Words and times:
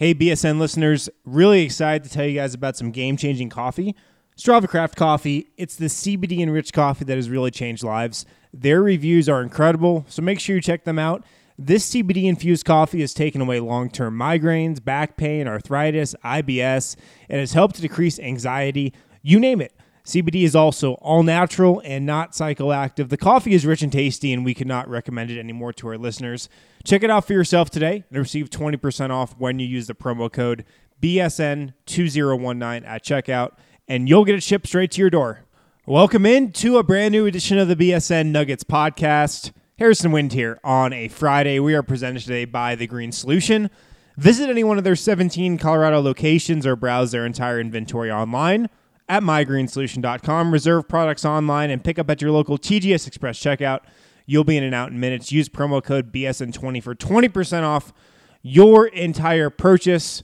Hey, 0.00 0.14
BSN 0.14 0.58
listeners, 0.58 1.10
really 1.26 1.60
excited 1.60 2.04
to 2.04 2.08
tell 2.08 2.24
you 2.24 2.34
guys 2.34 2.54
about 2.54 2.74
some 2.74 2.90
game 2.90 3.18
changing 3.18 3.50
coffee. 3.50 3.94
Strava 4.34 4.66
Craft 4.66 4.96
Coffee, 4.96 5.48
it's 5.58 5.76
the 5.76 5.88
CBD 5.88 6.38
enriched 6.38 6.72
coffee 6.72 7.04
that 7.04 7.16
has 7.16 7.28
really 7.28 7.50
changed 7.50 7.84
lives. 7.84 8.24
Their 8.50 8.82
reviews 8.82 9.28
are 9.28 9.42
incredible, 9.42 10.06
so 10.08 10.22
make 10.22 10.40
sure 10.40 10.56
you 10.56 10.62
check 10.62 10.84
them 10.84 10.98
out. 10.98 11.22
This 11.58 11.90
CBD 11.90 12.24
infused 12.24 12.64
coffee 12.64 13.02
has 13.02 13.12
taken 13.12 13.42
away 13.42 13.60
long 13.60 13.90
term 13.90 14.16
migraines, 14.16 14.82
back 14.82 15.18
pain, 15.18 15.46
arthritis, 15.46 16.14
IBS, 16.24 16.96
and 17.28 17.38
has 17.38 17.52
helped 17.52 17.74
to 17.74 17.82
decrease 17.82 18.18
anxiety. 18.18 18.94
You 19.20 19.38
name 19.38 19.60
it. 19.60 19.74
CBD 20.04 20.44
is 20.44 20.56
also 20.56 20.94
all 20.94 21.22
natural 21.22 21.82
and 21.84 22.06
not 22.06 22.32
psychoactive. 22.32 23.10
The 23.10 23.16
coffee 23.16 23.52
is 23.52 23.66
rich 23.66 23.82
and 23.82 23.92
tasty, 23.92 24.32
and 24.32 24.44
we 24.44 24.54
cannot 24.54 24.88
recommend 24.88 25.30
it 25.30 25.38
anymore 25.38 25.72
to 25.74 25.88
our 25.88 25.98
listeners. 25.98 26.48
Check 26.84 27.02
it 27.02 27.10
out 27.10 27.26
for 27.26 27.34
yourself 27.34 27.70
today 27.70 28.04
and 28.08 28.18
receive 28.18 28.48
20% 28.48 29.10
off 29.10 29.34
when 29.38 29.58
you 29.58 29.66
use 29.66 29.86
the 29.86 29.94
promo 29.94 30.32
code 30.32 30.64
BSN2019 31.02 32.86
at 32.86 33.04
checkout, 33.04 33.52
and 33.88 34.08
you'll 34.08 34.24
get 34.24 34.34
it 34.34 34.42
shipped 34.42 34.66
straight 34.66 34.90
to 34.92 35.00
your 35.00 35.10
door. 35.10 35.44
Welcome 35.86 36.24
in 36.24 36.52
to 36.52 36.78
a 36.78 36.82
brand 36.82 37.12
new 37.12 37.26
edition 37.26 37.58
of 37.58 37.68
the 37.68 37.76
BSN 37.76 38.28
Nuggets 38.28 38.64
podcast. 38.64 39.52
Harrison 39.78 40.12
Wind 40.12 40.32
here 40.32 40.58
on 40.62 40.92
a 40.92 41.08
Friday. 41.08 41.58
We 41.58 41.74
are 41.74 41.82
presented 41.82 42.22
today 42.22 42.44
by 42.46 42.74
The 42.74 42.86
Green 42.86 43.12
Solution. 43.12 43.70
Visit 44.16 44.50
any 44.50 44.62
one 44.64 44.76
of 44.76 44.84
their 44.84 44.96
17 44.96 45.56
Colorado 45.56 46.00
locations 46.00 46.66
or 46.66 46.76
browse 46.76 47.12
their 47.12 47.24
entire 47.24 47.60
inventory 47.60 48.10
online 48.10 48.68
at 49.10 49.24
mygreensolution.com. 49.24 50.52
Reserve 50.52 50.88
products 50.88 51.24
online 51.24 51.68
and 51.70 51.82
pick 51.82 51.98
up 51.98 52.08
at 52.08 52.22
your 52.22 52.30
local 52.30 52.56
TGS 52.56 53.08
Express 53.08 53.38
checkout. 53.40 53.80
You'll 54.24 54.44
be 54.44 54.56
in 54.56 54.62
and 54.62 54.74
out 54.74 54.92
in 54.92 55.00
minutes. 55.00 55.32
Use 55.32 55.48
promo 55.48 55.82
code 55.82 56.12
BSN20 56.12 56.80
for 56.80 56.94
20% 56.94 57.64
off 57.64 57.92
your 58.40 58.86
entire 58.86 59.50
purchase. 59.50 60.22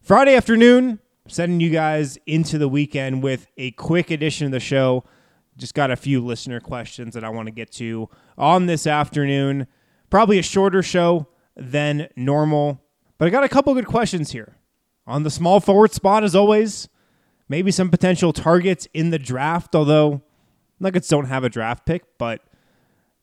Friday 0.00 0.36
afternoon, 0.36 1.00
sending 1.26 1.58
you 1.58 1.70
guys 1.70 2.16
into 2.26 2.58
the 2.58 2.68
weekend 2.68 3.24
with 3.24 3.48
a 3.56 3.72
quick 3.72 4.12
edition 4.12 4.46
of 4.46 4.52
the 4.52 4.60
show. 4.60 5.02
Just 5.56 5.74
got 5.74 5.90
a 5.90 5.96
few 5.96 6.24
listener 6.24 6.60
questions 6.60 7.14
that 7.14 7.24
I 7.24 7.30
want 7.30 7.46
to 7.46 7.52
get 7.52 7.72
to 7.72 8.08
on 8.38 8.66
this 8.66 8.86
afternoon. 8.86 9.66
Probably 10.10 10.38
a 10.38 10.42
shorter 10.42 10.84
show 10.84 11.26
than 11.56 12.08
normal, 12.14 12.80
but 13.18 13.26
I 13.26 13.30
got 13.30 13.42
a 13.42 13.48
couple 13.48 13.74
good 13.74 13.86
questions 13.86 14.30
here. 14.30 14.56
On 15.08 15.24
the 15.24 15.30
small 15.30 15.58
forward 15.58 15.92
spot, 15.92 16.22
as 16.22 16.36
always, 16.36 16.88
maybe 17.48 17.70
some 17.70 17.90
potential 17.90 18.32
targets 18.32 18.86
in 18.94 19.10
the 19.10 19.18
draft, 19.18 19.74
although 19.74 20.22
Nuggets 20.80 21.08
don't 21.08 21.26
have 21.26 21.44
a 21.44 21.48
draft 21.48 21.86
pick, 21.86 22.18
but 22.18 22.42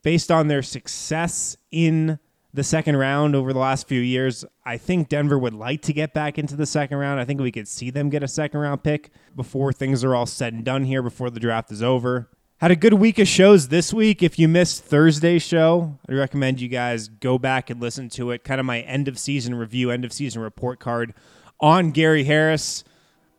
based 0.04 0.32
on 0.32 0.48
their 0.48 0.62
success 0.62 1.58
in 1.72 2.20
the 2.56 2.64
second 2.64 2.96
round 2.96 3.36
over 3.36 3.52
the 3.52 3.60
last 3.60 3.86
few 3.86 4.00
years. 4.00 4.46
I 4.66 4.78
think 4.78 5.10
Denver 5.10 5.38
would 5.38 5.54
like 5.54 5.82
to 5.84 5.94
get 5.94 6.14
back 6.14 6.38
into 6.38 6.56
the 6.56 6.66
second 6.66 6.98
round. 6.98 7.20
I 7.20 7.26
think 7.26 7.42
we 7.42 7.52
could 7.52 7.68
see 7.68 7.90
them 7.90 8.10
get 8.10 8.24
a 8.24 8.30
second 8.30 8.62
round 8.62 8.82
pick 8.82 9.12
before 9.36 9.74
things 9.74 10.04
are 10.04 10.16
all 10.16 10.26
said 10.26 10.54
and 10.54 10.64
done 10.64 10.86
here, 10.86 11.02
before 11.02 11.30
the 11.30 11.40
draft 11.40 11.70
is 11.72 11.84
over. 11.84 12.30
Had 12.60 12.72
a 12.72 12.78
good 12.78 12.94
week 12.94 13.20
of 13.20 13.28
shows 13.28 13.68
this 13.68 13.94
week. 13.94 14.24
If 14.24 14.40
you 14.40 14.48
missed 14.48 14.86
Thursday's 14.86 15.44
show, 15.44 16.00
I 16.08 16.14
recommend 16.14 16.62
you 16.62 16.70
guys 16.70 17.10
go 17.10 17.38
back 17.38 17.70
and 17.70 17.82
listen 17.82 18.08
to 18.12 18.32
it. 18.32 18.46
Kind 18.46 18.62
of 18.62 18.66
my 18.66 18.80
end 18.82 19.10
of 19.10 19.20
season 19.20 19.56
review, 19.56 19.92
end 19.92 20.06
of 20.06 20.14
season 20.14 20.42
report 20.42 20.80
card 20.80 21.14
on 21.60 21.92
Gary 21.92 22.24
Harris. 22.24 22.86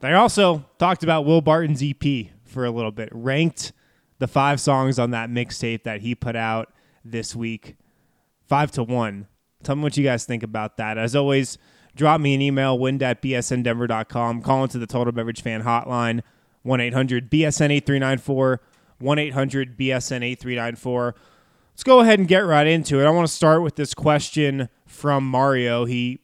I 0.02 0.12
also 0.12 0.64
talked 0.78 1.02
about 1.02 1.24
Will 1.24 1.40
Barton's 1.40 1.82
EP 1.82 2.28
for 2.44 2.64
a 2.64 2.70
little 2.70 2.90
bit, 2.92 3.08
ranked 3.12 3.72
the 4.18 4.26
five 4.26 4.60
songs 4.60 4.98
on 4.98 5.10
that 5.10 5.30
mixtape 5.30 5.82
that 5.84 6.00
he 6.00 6.14
put 6.14 6.36
out 6.36 6.72
this 7.04 7.34
week 7.34 7.76
five 8.46 8.70
to 8.72 8.82
one. 8.82 9.26
Tell 9.62 9.76
me 9.76 9.82
what 9.82 9.96
you 9.96 10.04
guys 10.04 10.24
think 10.24 10.42
about 10.42 10.76
that. 10.76 10.98
As 10.98 11.16
always, 11.16 11.58
drop 11.94 12.20
me 12.20 12.34
an 12.34 12.40
email, 12.40 12.78
wind 12.78 13.02
at 13.02 13.20
bsndenver.com. 13.22 14.42
Call 14.42 14.62
into 14.62 14.78
the 14.78 14.86
Total 14.86 15.12
Beverage 15.12 15.42
Fan 15.42 15.62
Hotline, 15.62 16.22
1 16.62 16.80
800 16.80 17.30
BSN 17.30 17.70
8394, 17.72 18.60
1 18.98 19.18
800 19.18 19.78
BSN 19.78 20.22
8394. 20.22 21.14
Let's 21.72 21.82
go 21.82 22.00
ahead 22.00 22.18
and 22.18 22.28
get 22.28 22.38
right 22.38 22.66
into 22.66 23.00
it. 23.00 23.04
I 23.04 23.10
want 23.10 23.26
to 23.26 23.32
start 23.32 23.62
with 23.62 23.76
this 23.76 23.92
question 23.92 24.68
from 24.86 25.26
Mario. 25.26 25.84
He 25.84 26.20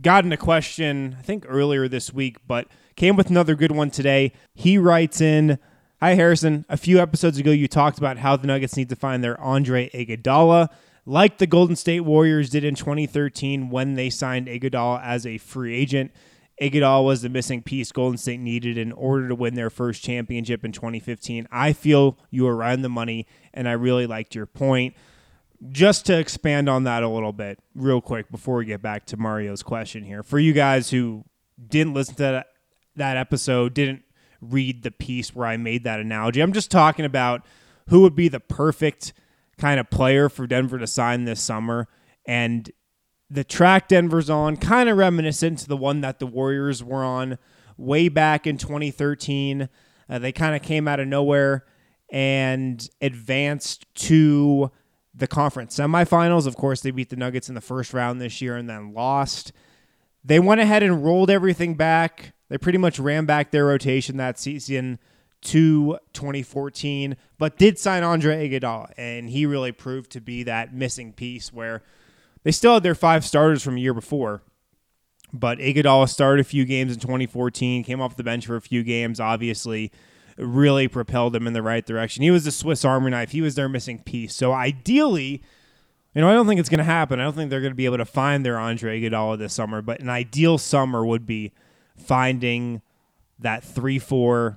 got 0.00 0.24
in 0.24 0.32
a 0.32 0.36
question, 0.36 1.16
I 1.18 1.22
think, 1.22 1.44
earlier 1.48 1.88
this 1.88 2.12
week, 2.12 2.38
but 2.46 2.68
came 2.96 3.16
with 3.16 3.30
another 3.30 3.54
good 3.54 3.72
one 3.72 3.90
today. 3.90 4.32
He 4.54 4.78
writes 4.78 5.20
in 5.20 5.58
Hi, 6.00 6.14
Harrison. 6.14 6.64
A 6.68 6.76
few 6.76 6.98
episodes 6.98 7.38
ago, 7.38 7.50
you 7.50 7.68
talked 7.68 7.98
about 7.98 8.18
how 8.18 8.36
the 8.36 8.46
Nuggets 8.46 8.76
need 8.76 8.88
to 8.88 8.96
find 8.96 9.22
their 9.22 9.38
Andre 9.40 9.90
Iguodala 9.90 10.68
like 11.06 11.38
the 11.38 11.46
Golden 11.46 11.76
State 11.76 12.00
Warriors 12.00 12.50
did 12.50 12.64
in 12.64 12.74
2013 12.74 13.68
when 13.68 13.94
they 13.94 14.10
signed 14.10 14.46
Iguodala 14.46 15.02
as 15.04 15.26
a 15.26 15.38
free 15.38 15.74
agent. 15.74 16.12
Iguodala 16.60 17.04
was 17.04 17.22
the 17.22 17.28
missing 17.28 17.62
piece 17.62 17.90
Golden 17.90 18.18
State 18.18 18.40
needed 18.40 18.76
in 18.76 18.92
order 18.92 19.28
to 19.28 19.34
win 19.34 19.54
their 19.54 19.70
first 19.70 20.02
championship 20.02 20.64
in 20.64 20.72
2015. 20.72 21.48
I 21.50 21.72
feel 21.72 22.18
you 22.30 22.46
are 22.46 22.56
right 22.56 22.72
on 22.72 22.82
the 22.82 22.88
money, 22.88 23.26
and 23.52 23.68
I 23.68 23.72
really 23.72 24.06
liked 24.06 24.34
your 24.34 24.46
point. 24.46 24.94
Just 25.68 26.06
to 26.06 26.18
expand 26.18 26.68
on 26.68 26.84
that 26.84 27.02
a 27.02 27.08
little 27.08 27.32
bit, 27.32 27.58
real 27.74 28.00
quick, 28.00 28.30
before 28.30 28.56
we 28.56 28.64
get 28.64 28.80
back 28.80 29.04
to 29.06 29.16
Mario's 29.16 29.62
question 29.62 30.04
here, 30.04 30.22
for 30.22 30.38
you 30.38 30.54
guys 30.54 30.90
who 30.90 31.24
didn't 31.68 31.92
listen 31.92 32.14
to 32.14 32.22
that, 32.22 32.46
that 32.96 33.16
episode, 33.18 33.74
didn't 33.74 34.02
read 34.40 34.82
the 34.82 34.90
piece 34.90 35.34
where 35.34 35.46
I 35.46 35.58
made 35.58 35.84
that 35.84 36.00
analogy, 36.00 36.40
I'm 36.40 36.54
just 36.54 36.70
talking 36.70 37.04
about 37.04 37.44
who 37.88 38.00
would 38.00 38.14
be 38.14 38.28
the 38.28 38.40
perfect 38.40 39.12
kind 39.58 39.78
of 39.78 39.90
player 39.90 40.28
for 40.28 40.46
Denver 40.46 40.78
to 40.78 40.86
sign 40.86 41.24
this 41.24 41.42
summer. 41.42 41.88
And 42.26 42.70
the 43.28 43.44
track 43.44 43.88
Denver's 43.88 44.30
on, 44.30 44.56
kind 44.56 44.88
of 44.88 44.96
reminiscent 44.96 45.58
to 45.60 45.68
the 45.68 45.76
one 45.76 46.00
that 46.00 46.18
the 46.18 46.26
Warriors 46.26 46.82
were 46.82 47.04
on 47.04 47.38
way 47.76 48.08
back 48.08 48.46
in 48.46 48.56
2013. 48.56 49.68
Uh, 50.08 50.18
they 50.18 50.32
kind 50.32 50.56
of 50.56 50.62
came 50.62 50.88
out 50.88 51.00
of 51.00 51.06
nowhere 51.06 51.64
and 52.10 52.88
advanced 53.00 53.86
to 53.94 54.70
the 55.20 55.26
conference 55.26 55.76
semifinals. 55.76 56.46
Of 56.46 56.56
course, 56.56 56.80
they 56.80 56.90
beat 56.90 57.10
the 57.10 57.16
Nuggets 57.16 57.48
in 57.48 57.54
the 57.54 57.60
first 57.60 57.94
round 57.94 58.20
this 58.20 58.40
year 58.40 58.56
and 58.56 58.68
then 58.68 58.92
lost. 58.92 59.52
They 60.24 60.40
went 60.40 60.60
ahead 60.60 60.82
and 60.82 61.04
rolled 61.04 61.30
everything 61.30 61.74
back. 61.74 62.32
They 62.48 62.58
pretty 62.58 62.78
much 62.78 62.98
ran 62.98 63.26
back 63.26 63.50
their 63.50 63.66
rotation 63.66 64.16
that 64.16 64.38
season 64.38 64.98
to 65.42 65.98
2014, 66.12 67.16
but 67.38 67.56
did 67.56 67.78
sign 67.78 68.02
Andre 68.02 68.48
Iguodala, 68.48 68.92
and 68.98 69.30
he 69.30 69.46
really 69.46 69.72
proved 69.72 70.10
to 70.12 70.20
be 70.20 70.42
that 70.42 70.74
missing 70.74 71.14
piece 71.14 71.50
where 71.50 71.82
they 72.42 72.50
still 72.50 72.74
had 72.74 72.82
their 72.82 72.94
five 72.94 73.24
starters 73.24 73.62
from 73.62 73.76
a 73.76 73.80
year 73.80 73.94
before, 73.94 74.42
but 75.32 75.58
Iguodala 75.58 76.10
started 76.10 76.40
a 76.42 76.44
few 76.44 76.66
games 76.66 76.92
in 76.92 77.00
2014, 77.00 77.84
came 77.84 78.02
off 78.02 78.16
the 78.16 78.22
bench 78.22 78.46
for 78.46 78.56
a 78.56 78.60
few 78.60 78.82
games, 78.82 79.18
obviously 79.18 79.90
really 80.40 80.88
propelled 80.88 81.32
them 81.32 81.46
in 81.46 81.52
the 81.52 81.62
right 81.62 81.84
direction. 81.84 82.22
He 82.22 82.30
was 82.30 82.44
the 82.44 82.50
Swiss 82.50 82.84
Army 82.84 83.10
knife. 83.10 83.30
He 83.30 83.42
was 83.42 83.54
their 83.54 83.68
missing 83.68 84.00
piece. 84.00 84.34
So 84.34 84.52
ideally, 84.52 85.42
you 86.14 86.20
know, 86.20 86.28
I 86.28 86.32
don't 86.32 86.46
think 86.46 86.60
it's 86.60 86.68
going 86.68 86.78
to 86.78 86.84
happen. 86.84 87.20
I 87.20 87.24
don't 87.24 87.34
think 87.34 87.50
they're 87.50 87.60
going 87.60 87.72
to 87.72 87.76
be 87.76 87.84
able 87.84 87.98
to 87.98 88.04
find 88.04 88.44
their 88.44 88.58
Andre 88.58 89.00
Iguodala 89.00 89.38
this 89.38 89.54
summer, 89.54 89.82
but 89.82 90.00
an 90.00 90.08
ideal 90.08 90.58
summer 90.58 91.04
would 91.04 91.26
be 91.26 91.52
finding 91.96 92.82
that 93.38 93.62
3-4 93.62 94.56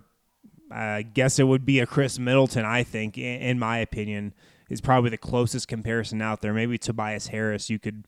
uh, 0.73 0.75
I 0.75 1.01
guess 1.03 1.37
it 1.37 1.43
would 1.43 1.65
be 1.65 1.79
a 1.79 1.85
Khris 1.85 2.17
Middleton, 2.17 2.65
I 2.65 2.83
think, 2.83 3.17
in, 3.17 3.41
in 3.41 3.59
my 3.59 3.77
opinion, 3.77 4.33
is 4.69 4.81
probably 4.81 5.11
the 5.11 5.17
closest 5.17 5.67
comparison 5.67 6.21
out 6.21 6.41
there. 6.41 6.51
Maybe 6.51 6.79
Tobias 6.79 7.27
Harris, 7.27 7.69
you 7.69 7.77
could 7.77 8.05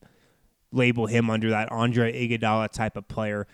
label 0.72 1.06
him 1.06 1.30
under 1.30 1.48
that 1.50 1.70
Andre 1.70 2.12
Iguodala 2.12 2.72
type 2.72 2.96
of 2.96 3.06
player. 3.06 3.46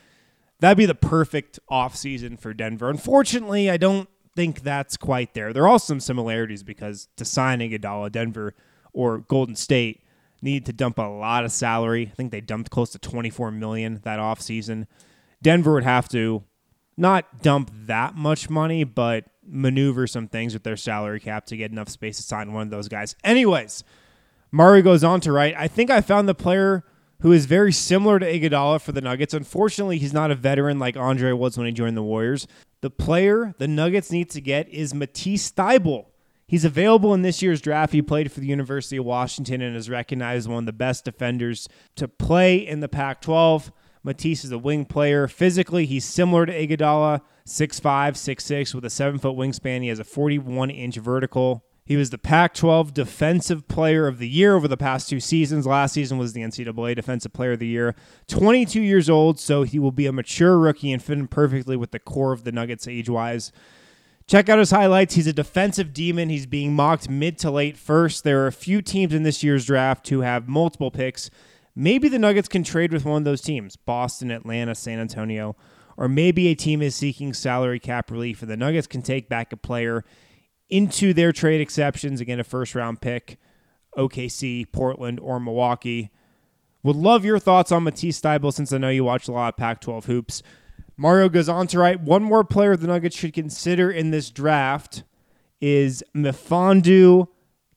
That'd 0.60 0.78
be 0.78 0.87
the 0.87 0.94
perfect 0.94 1.59
offseason 1.71 2.39
for 2.39 2.54
Denver. 2.54 2.89
Unfortunately, 2.89 3.69
I 3.69 3.77
don't 3.77 4.09
think 4.34 4.62
that's 4.62 4.97
quite 4.97 5.34
there. 5.34 5.53
There 5.53 5.65
are 5.65 5.69
also 5.69 5.87
some 5.93 6.00
similarities 6.00 6.62
because 6.62 7.09
to 7.16 7.25
sign 7.25 7.60
Iguodala, 7.60 8.12
Denver 8.12 8.54
or 8.93 9.19
Golden 9.19 9.56
State 9.56 10.03
need 10.41 10.66
to 10.66 10.72
dump 10.72 10.98
a 10.98 11.03
lot 11.03 11.44
of 11.44 11.53
salary. 11.53 12.09
I 12.12 12.15
think 12.15 12.32
they 12.32 12.41
dumped 12.41 12.71
close 12.71 12.91
to 12.91 12.98
24 12.98 13.50
million 13.53 14.00
that 14.04 14.19
offseason. 14.19 14.87
Denver 15.41 15.72
would 15.74 15.84
have 15.84 16.09
to 16.10 16.42
not 16.97 17.42
dump 17.42 17.71
that 17.86 18.15
much 18.15 18.51
money, 18.51 18.84
but 18.84 19.24
maneuver 19.45 20.06
some 20.06 20.28
things 20.28 20.53
with 20.53 20.62
their 20.62 20.77
salary 20.77 21.21
cap 21.21 21.47
to 21.47 21.56
get 21.56 21.71
enough 21.71 21.89
space 21.89 22.16
to 22.16 22.22
sign 22.22 22.53
one 22.53 22.62
of 22.62 22.71
those 22.71 22.89
guys. 22.89 23.16
Anyways, 23.24 23.83
Murray 24.51 24.83
goes 24.83 25.03
on 25.03 25.21
to 25.22 25.33
write, 25.33 25.54
I 25.56 25.68
think 25.68 25.91
I 25.91 26.01
found 26.01 26.28
the 26.28 26.34
player 26.34 26.84
who 27.21 27.33
is 27.33 27.47
very 27.47 27.72
similar 27.72 28.18
to 28.18 28.27
Iguodala 28.27 28.80
for 28.80 28.92
the 28.92 29.01
Nuggets. 29.01 29.33
Unfortunately, 29.33 29.98
he's 29.98 30.12
not 30.12 30.30
a 30.30 30.34
veteran 30.34 30.78
like 30.78 30.97
Andre 30.97 31.33
was 31.33 31.56
when 31.56 31.66
he 31.66 31.72
joined 31.72 31.97
the 31.97 32.03
Warriors. 32.03 32.47
The 32.82 32.90
player 32.90 33.54
the 33.58 33.68
Nuggets 33.68 34.10
need 34.10 34.28
to 34.30 34.40
get 34.40 34.68
is 34.68 34.92
Matisse 34.92 35.52
Thybulle. 35.52 36.06
He's 36.48 36.64
available 36.64 37.14
in 37.14 37.22
this 37.22 37.40
year's 37.40 37.60
draft. 37.62 37.92
He 37.92 38.02
played 38.02 38.32
for 38.32 38.40
the 38.40 38.48
University 38.48 38.96
of 38.96 39.04
Washington 39.04 39.62
and 39.62 39.76
is 39.76 39.88
recognized 39.88 40.46
as 40.46 40.48
one 40.48 40.58
of 40.58 40.66
the 40.66 40.72
best 40.72 41.04
defenders 41.04 41.68
to 41.94 42.08
play 42.08 42.56
in 42.56 42.80
the 42.80 42.88
Pac 42.88 43.22
12. 43.22 43.70
Matisse 44.02 44.44
is 44.44 44.50
a 44.50 44.58
wing 44.58 44.84
player. 44.84 45.28
Physically, 45.28 45.86
he's 45.86 46.04
similar 46.04 46.44
to 46.44 46.52
Iguodala, 46.52 47.20
6'5", 47.46 47.80
6'6", 47.82 48.74
with 48.74 48.84
a 48.84 48.88
7-foot 48.88 49.36
wingspan. 49.36 49.82
He 49.82 49.88
has 49.88 50.00
a 50.00 50.04
41-inch 50.04 50.96
vertical. 50.96 51.64
He 51.84 51.96
was 51.96 52.10
the 52.10 52.18
Pac 52.18 52.54
12 52.54 52.94
Defensive 52.94 53.66
Player 53.66 54.06
of 54.06 54.18
the 54.18 54.28
Year 54.28 54.54
over 54.54 54.68
the 54.68 54.76
past 54.76 55.08
two 55.08 55.18
seasons. 55.18 55.66
Last 55.66 55.92
season 55.92 56.16
was 56.16 56.32
the 56.32 56.42
NCAA 56.42 56.94
Defensive 56.94 57.32
Player 57.32 57.52
of 57.52 57.58
the 57.58 57.66
Year. 57.66 57.96
22 58.28 58.80
years 58.80 59.10
old, 59.10 59.40
so 59.40 59.64
he 59.64 59.80
will 59.80 59.90
be 59.90 60.06
a 60.06 60.12
mature 60.12 60.58
rookie 60.58 60.92
and 60.92 61.02
fit 61.02 61.18
in 61.18 61.26
perfectly 61.26 61.76
with 61.76 61.90
the 61.90 61.98
core 61.98 62.32
of 62.32 62.44
the 62.44 62.52
Nuggets 62.52 62.86
age 62.86 63.08
wise. 63.08 63.50
Check 64.28 64.48
out 64.48 64.60
his 64.60 64.70
highlights. 64.70 65.16
He's 65.16 65.26
a 65.26 65.32
defensive 65.32 65.92
demon. 65.92 66.28
He's 66.28 66.46
being 66.46 66.74
mocked 66.74 67.10
mid 67.10 67.36
to 67.38 67.50
late 67.50 67.76
first. 67.76 68.22
There 68.22 68.44
are 68.44 68.46
a 68.46 68.52
few 68.52 68.80
teams 68.80 69.12
in 69.12 69.24
this 69.24 69.42
year's 69.42 69.66
draft 69.66 70.08
who 70.08 70.20
have 70.20 70.48
multiple 70.48 70.92
picks. 70.92 71.28
Maybe 71.74 72.08
the 72.08 72.18
Nuggets 72.18 72.48
can 72.48 72.62
trade 72.62 72.92
with 72.92 73.04
one 73.04 73.18
of 73.18 73.24
those 73.24 73.40
teams 73.40 73.76
Boston, 73.76 74.30
Atlanta, 74.30 74.76
San 74.76 75.00
Antonio, 75.00 75.56
or 75.96 76.08
maybe 76.08 76.46
a 76.46 76.54
team 76.54 76.80
is 76.80 76.94
seeking 76.94 77.34
salary 77.34 77.80
cap 77.80 78.10
relief 78.10 78.40
and 78.40 78.50
the 78.50 78.56
Nuggets 78.56 78.86
can 78.86 79.02
take 79.02 79.28
back 79.28 79.52
a 79.52 79.56
player 79.56 80.04
into 80.72 81.13
their 81.13 81.33
trade 81.33 81.60
exceptions, 81.60 82.19
again, 82.22 82.41
a 82.41 82.45
first 82.45 82.74
round 82.74 83.03
pick, 83.03 83.39
OKC, 83.98 84.72
Portland, 84.72 85.21
or 85.21 85.39
Milwaukee. 85.39 86.10
Would 86.83 86.97
love 86.97 87.27
your 87.27 87.39
thoughts 87.39 87.71
on 87.71 87.84
Matisse 87.84 88.22
Thybulle 88.22 88.54
since 88.54 88.72
I 88.72 88.78
know 88.78 88.89
you 88.89 89.04
watch 89.04 89.28
a 89.28 89.33
lot 89.33 89.53
of 89.53 89.59
Pac 89.59 89.83
12 89.83 90.07
hoops. 90.07 90.42
Mario 90.97 91.28
goes 91.28 91.48
on 91.48 91.66
to 91.69 91.78
write 91.78 92.01
one 92.01 92.22
more 92.22 92.42
player 92.42 92.74
the 92.74 92.86
Nuggets 92.86 93.15
should 93.15 93.34
consider 93.34 93.91
in 93.91 94.13
this 94.13 94.30
draft 94.30 95.04
is 95.60 96.03
Mfiondu 96.16 97.28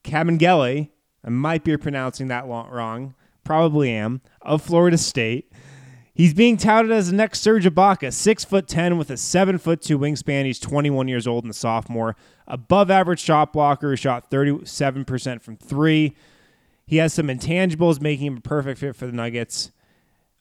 Kabengele. 0.06 0.90
I 1.24 1.30
might 1.30 1.66
be 1.66 1.76
pronouncing 1.76 2.30
that 2.30 2.48
wrong. 2.48 3.14
Probably 3.44 3.92
am. 3.92 4.22
Of 4.42 4.62
Florida 4.62 4.98
State. 4.98 5.52
He's 6.16 6.34
being 6.34 6.56
touted 6.56 6.94
as 6.94 7.12
the 7.12 7.16
next 7.16 7.42
Serge 7.42 7.66
Ibaka, 7.66 8.14
six 8.14 8.46
foot 8.46 8.70
ten 8.70 8.98
with 8.98 9.10
a 9.10 9.18
seven 9.18 9.58
foot 9.58 9.82
two 9.82 10.00
wingspan. 10.00 10.46
He's 10.46 10.60
21 10.60 11.10
years 11.10 11.28
old 11.28 11.44
and 11.44 11.52
a 11.52 11.54
sophomore. 11.54 12.16
Above 12.48 12.90
average 12.90 13.20
shot 13.20 13.52
blocker, 13.52 13.98
shot 13.98 14.32
37% 14.32 15.42
from 15.42 15.58
three. 15.58 16.16
He 16.88 16.98
has 16.98 17.14
some 17.14 17.28
intangibles, 17.28 18.00
making 18.00 18.28
him 18.28 18.38
a 18.38 18.42
perfect 18.42 18.80
fit 18.80 18.96
for 18.96 19.06
the 19.06 19.12
Nuggets. 19.12 19.72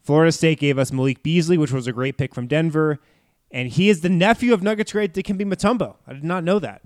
Florida 0.01 0.31
State 0.31 0.61
gave 0.61 0.79
us 0.79 0.93
Malik 0.93 1.25
Beasley, 1.25 1.59
which 1.59 1.73
was 1.73 1.89
a 1.89 1.93
great 1.93 2.19
pick 2.19 2.35
from 2.35 2.47
Denver, 2.47 3.01
and 3.51 3.69
he 3.69 3.89
is 3.89 4.03
the 4.03 4.09
nephew 4.09 4.55
of 4.55 4.63
Nuggets 4.63 4.93
great 4.93 5.13
Dikembe 5.13 5.43
Mutombo. 5.43 5.97
I 6.07 6.13
did 6.13 6.25
not 6.25 6.45
know 6.45 6.61
that. 6.61 6.83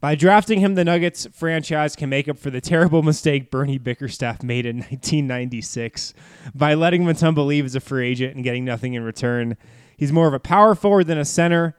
By 0.00 0.14
drafting 0.14 0.60
him, 0.60 0.76
the 0.76 0.84
Nuggets 0.84 1.26
franchise 1.32 1.96
can 1.96 2.08
make 2.08 2.28
up 2.28 2.38
for 2.38 2.50
the 2.50 2.60
terrible 2.60 3.02
mistake 3.02 3.50
Bernie 3.50 3.78
Bickerstaff 3.78 4.44
made 4.44 4.64
in 4.64 4.76
1996 4.78 6.14
by 6.54 6.74
letting 6.74 7.02
Mutombo 7.02 7.44
leave 7.44 7.64
as 7.64 7.74
a 7.74 7.80
free 7.80 8.08
agent 8.08 8.36
and 8.36 8.44
getting 8.44 8.64
nothing 8.64 8.94
in 8.94 9.02
return. 9.02 9.56
He's 9.96 10.12
more 10.12 10.28
of 10.28 10.34
a 10.34 10.38
power 10.38 10.76
forward 10.76 11.08
than 11.08 11.18
a 11.18 11.24
center, 11.24 11.76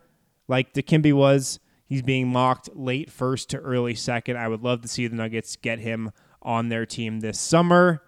like 0.50 0.74
Dikembe 0.74 1.14
was. 1.14 1.62
He's 1.86 2.02
being 2.02 2.28
mocked 2.28 2.70
late 2.76 3.10
first 3.10 3.50
to 3.52 3.58
early 3.60 3.96
second. 3.96 4.38
I 4.38 4.50
would 4.50 4.64
love 4.64 4.82
to 4.82 4.90
see 4.90 5.08
the 5.08 5.16
Nuggets 5.16 5.56
get 5.56 5.80
him 5.80 6.12
on 6.42 6.68
their 6.68 6.86
team 6.86 7.22
this 7.22 7.40
summer. 7.40 8.04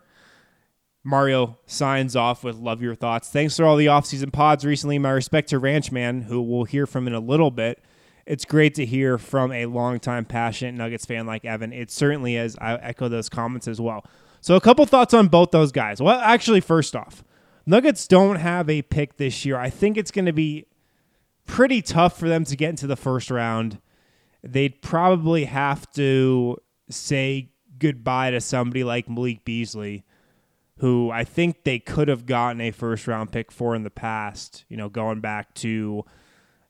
Mario 1.05 1.57
signs 1.65 2.17
off 2.17 2.43
with 2.43 2.57
love 2.57 2.81
your 2.81 2.95
thoughts. 2.95 3.29
Thanks 3.29 3.55
for 3.55 3.63
all 3.63 3.77
the 3.77 3.87
offseason 3.87 4.33
pods 4.33 4.65
recently. 4.65 4.99
My 4.99 5.11
respect 5.11 5.49
to 5.49 5.59
Ranchman, 5.59 6.25
who 6.25 6.41
we'll 6.41 6.65
hear 6.65 6.85
from 6.85 7.07
in 7.07 7.13
a 7.13 7.19
little 7.19 7.49
bit 7.49 7.81
it's 8.25 8.45
great 8.45 8.75
to 8.75 8.85
hear 8.85 9.17
from 9.17 9.51
a 9.51 9.65
longtime 9.65 10.25
passionate 10.25 10.75
Nuggets 10.75 11.05
fan 11.05 11.25
like 11.25 11.45
Evan. 11.45 11.73
It 11.73 11.91
certainly 11.91 12.35
is. 12.35 12.55
I 12.59 12.75
echo 12.75 13.09
those 13.09 13.29
comments 13.29 13.67
as 13.67 13.81
well. 13.81 14.05
So, 14.41 14.55
a 14.55 14.61
couple 14.61 14.85
thoughts 14.85 15.13
on 15.13 15.27
both 15.27 15.51
those 15.51 15.71
guys. 15.71 16.01
Well, 16.01 16.19
actually, 16.19 16.61
first 16.61 16.95
off, 16.95 17.23
Nuggets 17.65 18.07
don't 18.07 18.37
have 18.37 18.69
a 18.69 18.81
pick 18.81 19.17
this 19.17 19.45
year. 19.45 19.57
I 19.57 19.69
think 19.69 19.97
it's 19.97 20.11
going 20.11 20.25
to 20.25 20.33
be 20.33 20.65
pretty 21.45 21.81
tough 21.81 22.17
for 22.17 22.27
them 22.27 22.43
to 22.45 22.55
get 22.55 22.69
into 22.69 22.87
the 22.87 22.95
first 22.95 23.29
round. 23.29 23.79
They'd 24.43 24.81
probably 24.81 25.45
have 25.45 25.91
to 25.93 26.57
say 26.89 27.51
goodbye 27.77 28.31
to 28.31 28.41
somebody 28.41 28.83
like 28.83 29.09
Malik 29.09 29.45
Beasley, 29.45 30.03
who 30.77 31.11
I 31.11 31.23
think 31.23 31.63
they 31.63 31.77
could 31.77 32.07
have 32.07 32.25
gotten 32.25 32.61
a 32.61 32.71
first 32.71 33.07
round 33.07 33.31
pick 33.31 33.51
for 33.51 33.75
in 33.75 33.83
the 33.83 33.91
past, 33.91 34.65
you 34.69 34.77
know, 34.77 34.89
going 34.89 35.19
back 35.19 35.53
to 35.55 36.03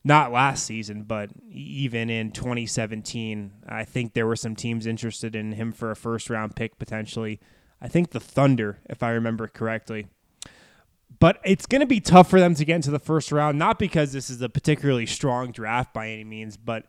not 0.04 0.32
last 0.32 0.64
season, 0.64 1.04
but 1.04 1.30
even 1.48 2.10
in 2.10 2.32
2017, 2.32 3.52
I 3.68 3.84
think 3.84 4.14
there 4.14 4.26
were 4.26 4.36
some 4.36 4.56
teams 4.56 4.86
interested 4.86 5.36
in 5.36 5.52
him 5.52 5.72
for 5.72 5.90
a 5.90 5.96
first 5.96 6.28
round 6.28 6.56
pick 6.56 6.78
potentially. 6.78 7.40
I 7.80 7.88
think 7.88 8.10
the 8.10 8.20
Thunder, 8.20 8.80
if 8.88 9.02
I 9.02 9.10
remember 9.10 9.46
correctly. 9.46 10.08
But 11.18 11.38
it's 11.44 11.66
going 11.66 11.80
to 11.80 11.86
be 11.86 12.00
tough 12.00 12.28
for 12.28 12.40
them 12.40 12.54
to 12.56 12.64
get 12.64 12.76
into 12.76 12.90
the 12.90 12.98
first 12.98 13.30
round, 13.30 13.58
not 13.58 13.78
because 13.78 14.12
this 14.12 14.28
is 14.28 14.42
a 14.42 14.48
particularly 14.48 15.06
strong 15.06 15.52
draft 15.52 15.94
by 15.94 16.08
any 16.08 16.24
means, 16.24 16.56
but 16.56 16.86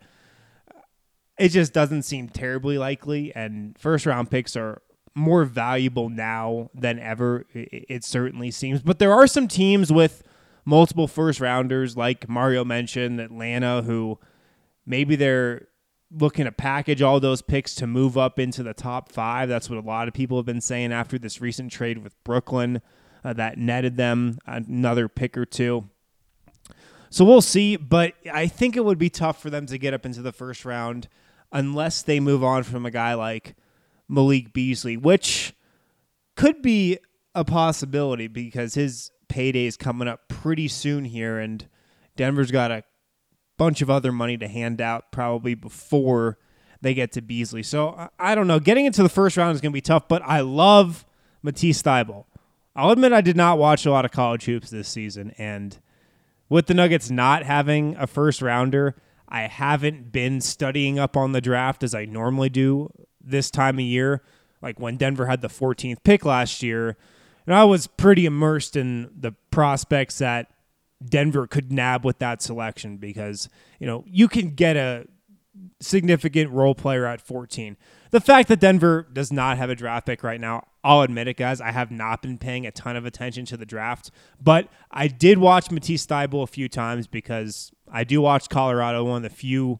uh, 0.74 0.80
it 1.38 1.50
just 1.50 1.72
doesn't 1.72 2.04
seem 2.04 2.30
terribly 2.30 2.80
likely. 2.80 3.36
And 3.36 3.78
first 3.78 4.08
round 4.08 4.32
picks 4.32 4.56
are 4.56 4.82
more 5.14 5.46
valuable 5.46 6.10
now 6.10 6.72
than 6.74 6.98
ever, 6.98 7.46
it 7.54 8.04
certainly 8.04 8.50
seems. 8.50 8.82
But 8.82 8.98
there 8.98 9.14
are 9.14 9.28
some 9.28 9.48
teams 9.48 9.92
with 9.92 10.24
multiple 10.66 11.08
first 11.08 11.40
rounders, 11.40 11.98
like 11.98 12.28
Mario 12.30 12.64
mentioned, 12.64 13.20
Atlanta, 13.20 13.82
who 13.82 14.20
maybe 14.86 15.16
they're 15.16 15.68
looking 16.12 16.46
to 16.46 16.52
package 16.52 17.02
all 17.02 17.20
those 17.20 17.42
picks 17.42 17.74
to 17.76 17.88
move 17.88 18.18
up 18.18 18.40
into 18.40 18.64
the 18.64 18.74
top 18.74 19.12
five. 19.12 19.50
That's 19.50 19.70
what 19.70 19.80
a 19.80 19.86
lot 19.86 20.08
of 20.08 20.14
people 20.14 20.38
have 20.38 20.46
been 20.46 20.62
saying 20.62 20.94
after 20.94 21.18
this 21.18 21.42
recent 21.42 21.72
trade 21.72 22.04
with 22.04 22.22
Brooklyn 22.24 22.82
uh, 23.24 23.34
that 23.34 23.58
netted 23.58 23.98
them 23.98 24.38
another 24.46 25.08
pick 25.08 25.38
or 25.38 25.46
two. 25.46 25.90
So 27.10 27.26
we'll 27.26 27.42
see, 27.42 27.76
but 27.76 28.14
I 28.32 28.48
think 28.48 28.76
it 28.76 28.84
would 28.84 28.98
be 28.98 29.10
tough 29.10 29.42
for 29.42 29.50
them 29.50 29.66
to 29.68 29.78
get 29.78 29.94
up 29.94 30.06
into 30.06 30.22
the 30.22 30.32
first 30.32 30.66
round 30.66 31.08
unless 31.52 32.02
they 32.02 32.20
move 32.20 32.44
on 32.44 32.64
from 32.64 32.86
a 32.86 32.92
guy 32.92 33.14
like 33.14 33.56
Malik 34.08 34.52
Beasley, 34.52 34.98
which 34.98 35.54
could 36.36 36.62
be 36.62 36.98
a 37.36 37.46
possibility 37.46 38.28
because 38.28 38.74
his 38.74 39.12
payday 39.34 39.66
is 39.66 39.78
coming 39.78 40.08
up 40.08 40.28
pretty 40.28 40.68
soon 40.68 41.06
here, 41.06 41.40
and 41.40 41.68
Denver's 42.16 42.52
got 42.52 42.70
a 42.70 42.84
bunch 43.58 43.82
of 43.82 43.90
other 43.90 44.12
money 44.12 44.38
to 44.38 44.48
hand 44.48 44.80
out 44.80 45.12
probably 45.12 45.56
before 45.56 46.38
they 46.82 46.94
get 46.94 47.12
to 47.14 47.22
Beasley. 47.22 47.64
So 47.64 48.10
I 48.20 48.36
don't 48.36 48.46
know. 48.46 48.60
Getting 48.60 48.86
into 48.86 49.02
the 49.02 49.10
first 49.10 49.36
round 49.36 49.56
is 49.56 49.62
going 49.62 49.72
to 49.72 49.74
be 49.74 49.82
tough, 49.82 50.08
but 50.08 50.22
I 50.22 50.42
love 50.42 51.04
Matisse 51.42 51.82
Thybulle. 51.82 52.26
I'll 52.76 52.92
admit 52.92 53.12
I 53.12 53.22
did 53.22 53.36
not 53.36 53.58
watch 53.58 53.88
a 53.88 53.92
lot 53.92 54.06
of 54.06 54.12
college 54.12 54.46
hoops 54.46 54.70
this 54.70 54.88
season, 54.88 55.34
and 55.40 55.80
with 56.48 56.68
the 56.68 56.76
Nuggets 56.76 57.10
not 57.10 57.42
having 57.42 57.96
a 57.96 58.06
first 58.06 58.40
rounder, 58.40 58.96
I 59.28 59.42
haven't 59.42 60.12
been 60.12 60.42
studying 60.42 61.00
up 61.00 61.18
on 61.18 61.32
the 61.32 61.42
draft 61.42 61.82
as 61.82 61.96
I 61.96 62.06
normally 62.06 62.50
do 62.50 62.92
this 63.20 63.50
time 63.50 63.80
of 63.80 63.86
year. 63.86 64.22
Like 64.62 64.80
when 64.80 64.98
Denver 64.98 65.26
had 65.26 65.42
the 65.42 65.48
14th 65.48 66.04
pick 66.04 66.24
last 66.24 66.62
year, 66.62 66.98
and 67.46 67.56
I 67.56 67.64
was 67.64 67.88
pretty 67.88 68.26
immersed 68.26 68.76
in 68.76 69.12
the 69.18 69.34
prospects 69.52 70.20
that 70.20 70.52
Denver 71.04 71.48
could 71.48 71.72
nab 71.72 72.06
with 72.06 72.20
that 72.20 72.42
selection 72.42 72.98
because, 72.98 73.50
you 73.80 73.88
know, 73.88 74.04
you 74.08 74.28
can 74.28 74.52
get 74.52 74.78
a 74.78 75.06
significant 75.82 76.52
role 76.52 76.76
player 76.76 77.06
at 77.06 77.22
14. 77.22 77.78
The 78.12 78.22
fact 78.22 78.48
that 78.50 78.60
Denver 78.60 79.08
does 79.12 79.32
not 79.32 79.58
have 79.58 79.70
a 79.70 79.76
draft 79.76 80.06
pick 80.06 80.24
right 80.24 80.40
now, 80.40 80.68
I'll 80.84 81.02
admit 81.02 81.28
it, 81.28 81.38
guys. 81.38 81.62
I 81.62 81.72
have 81.72 81.92
not 81.92 82.22
been 82.22 82.38
paying 82.38 82.66
a 82.66 82.72
ton 82.72 82.96
of 82.96 83.06
attention 83.06 83.46
to 83.46 83.58
the 83.58 83.66
draft, 83.66 84.12
but 84.42 84.68
I 84.92 85.08
did 85.08 85.38
watch 85.38 85.72
Matisse 85.72 86.06
Thybulle 86.06 86.44
a 86.44 86.48
few 86.48 86.70
times 86.70 87.08
because 87.08 87.72
I 87.92 88.04
do 88.04 88.22
watch 88.22 88.50
Colorado, 88.50 89.04
one 89.04 89.18
of 89.18 89.24
the 89.24 89.36
few 89.36 89.80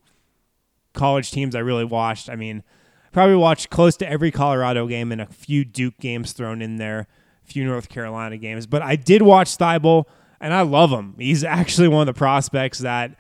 college 0.94 1.32
teams 1.32 1.56
I 1.56 1.60
really 1.60 1.86
watched. 1.86 2.30
I 2.30 2.36
mean, 2.36 2.64
probably 3.12 3.36
watched 3.36 3.70
close 3.70 3.98
to 3.98 4.10
every 4.10 4.32
Colorado 4.32 4.88
game 4.88 5.12
and 5.12 5.22
a 5.22 5.26
few 5.26 5.66
Duke 5.66 5.98
games 6.00 6.34
thrown 6.34 6.62
in 6.62 6.78
there 6.78 7.08
few 7.46 7.66
North 7.66 7.90
Carolina 7.90 8.38
games. 8.38 8.66
But 8.66 8.82
I 8.82 8.96
did 8.96 9.22
watch 9.22 9.58
Thybulle, 9.58 10.06
and 10.40 10.54
I 10.54 10.62
love 10.62 10.92
him. 10.92 11.16
He's 11.18 11.44
actually 11.44 11.88
one 11.88 12.08
of 12.08 12.14
the 12.14 12.18
prospects 12.18 12.80
that 12.80 13.18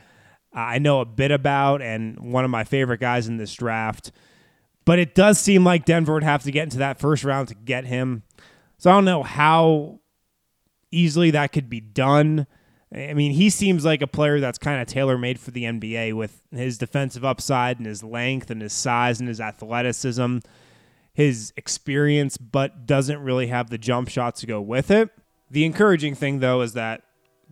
I 0.53 0.79
know 0.79 1.01
a 1.01 1.05
bit 1.05 1.31
about 1.31 1.81
and 1.81 2.19
one 2.19 2.45
of 2.45 2.51
my 2.51 2.63
favorite 2.63 2.99
guys 2.99 3.27
in 3.27 3.37
this 3.37 3.53
draft. 3.53 4.11
But 4.85 4.99
it 4.99 5.15
does 5.15 5.39
seem 5.39 5.63
like 5.63 5.85
Denver 5.85 6.13
would 6.13 6.23
have 6.23 6.43
to 6.43 6.51
get 6.51 6.63
into 6.63 6.77
that 6.79 6.99
first 6.99 7.23
round 7.23 7.47
to 7.47 7.55
get 7.55 7.85
him. 7.85 8.23
So 8.77 8.91
I 8.91 8.93
don't 8.93 9.05
know 9.05 9.23
how 9.23 10.01
easily 10.91 11.31
that 11.31 11.53
could 11.53 11.69
be 11.69 11.79
done. 11.79 12.47
I 12.93 13.13
mean, 13.13 13.31
he 13.31 13.49
seems 13.49 13.85
like 13.85 14.01
a 14.01 14.07
player 14.07 14.39
that's 14.39 14.59
kind 14.59 14.79
of 14.81 14.87
tailor 14.87 15.17
made 15.17 15.39
for 15.39 15.51
the 15.51 15.63
NBA 15.63 16.13
with 16.13 16.43
his 16.51 16.77
defensive 16.77 17.25
upside 17.25 17.77
and 17.77 17.87
his 17.87 18.03
length 18.03 18.51
and 18.51 18.61
his 18.61 18.73
size 18.73 19.19
and 19.19 19.27
his 19.27 19.41
athleticism 19.41 20.39
his 21.13 21.53
experience, 21.55 22.37
but 22.37 22.85
doesn't 22.85 23.19
really 23.19 23.47
have 23.47 23.69
the 23.69 23.77
jump 23.77 24.09
shots 24.09 24.41
to 24.41 24.47
go 24.47 24.59
with 24.59 24.89
it. 24.89 25.09
The 25.49 25.65
encouraging 25.65 26.15
thing, 26.15 26.39
though, 26.39 26.61
is 26.61 26.73
that 26.73 27.03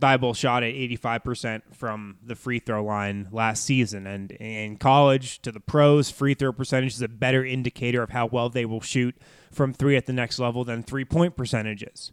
Thybulle 0.02 0.36
shot 0.36 0.64
at 0.64 0.74
85% 0.74 1.62
from 1.72 2.18
the 2.24 2.36
free 2.36 2.58
throw 2.60 2.84
line 2.84 3.28
last 3.32 3.64
season. 3.64 4.08
And 4.08 4.32
in 4.32 4.78
college 4.78 5.42
to 5.44 5.52
the 5.52 5.60
pros, 5.60 6.10
free 6.10 6.34
throw 6.34 6.52
percentage 6.52 6.96
is 6.96 7.02
a 7.02 7.08
better 7.08 7.46
indicator 7.46 8.02
of 8.02 8.10
how 8.10 8.26
well 8.26 8.50
they 8.50 8.66
will 8.66 8.82
shoot 8.82 9.16
from 9.52 9.74
three 9.74 9.96
at 9.96 10.08
the 10.08 10.14
next 10.14 10.40
level 10.40 10.66
than 10.66 10.82
three 10.82 11.06
point 11.06 11.38
percentages. 11.38 12.12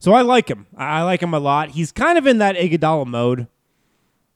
So 0.00 0.12
I 0.12 0.22
like 0.22 0.48
him. 0.48 0.66
I 0.76 1.02
like 1.02 1.22
him 1.22 1.32
a 1.32 1.38
lot. 1.38 1.70
He's 1.70 1.92
kind 1.92 2.18
of 2.18 2.26
in 2.26 2.38
that 2.38 2.56
Iguodala 2.56 3.06
mode, 3.06 3.46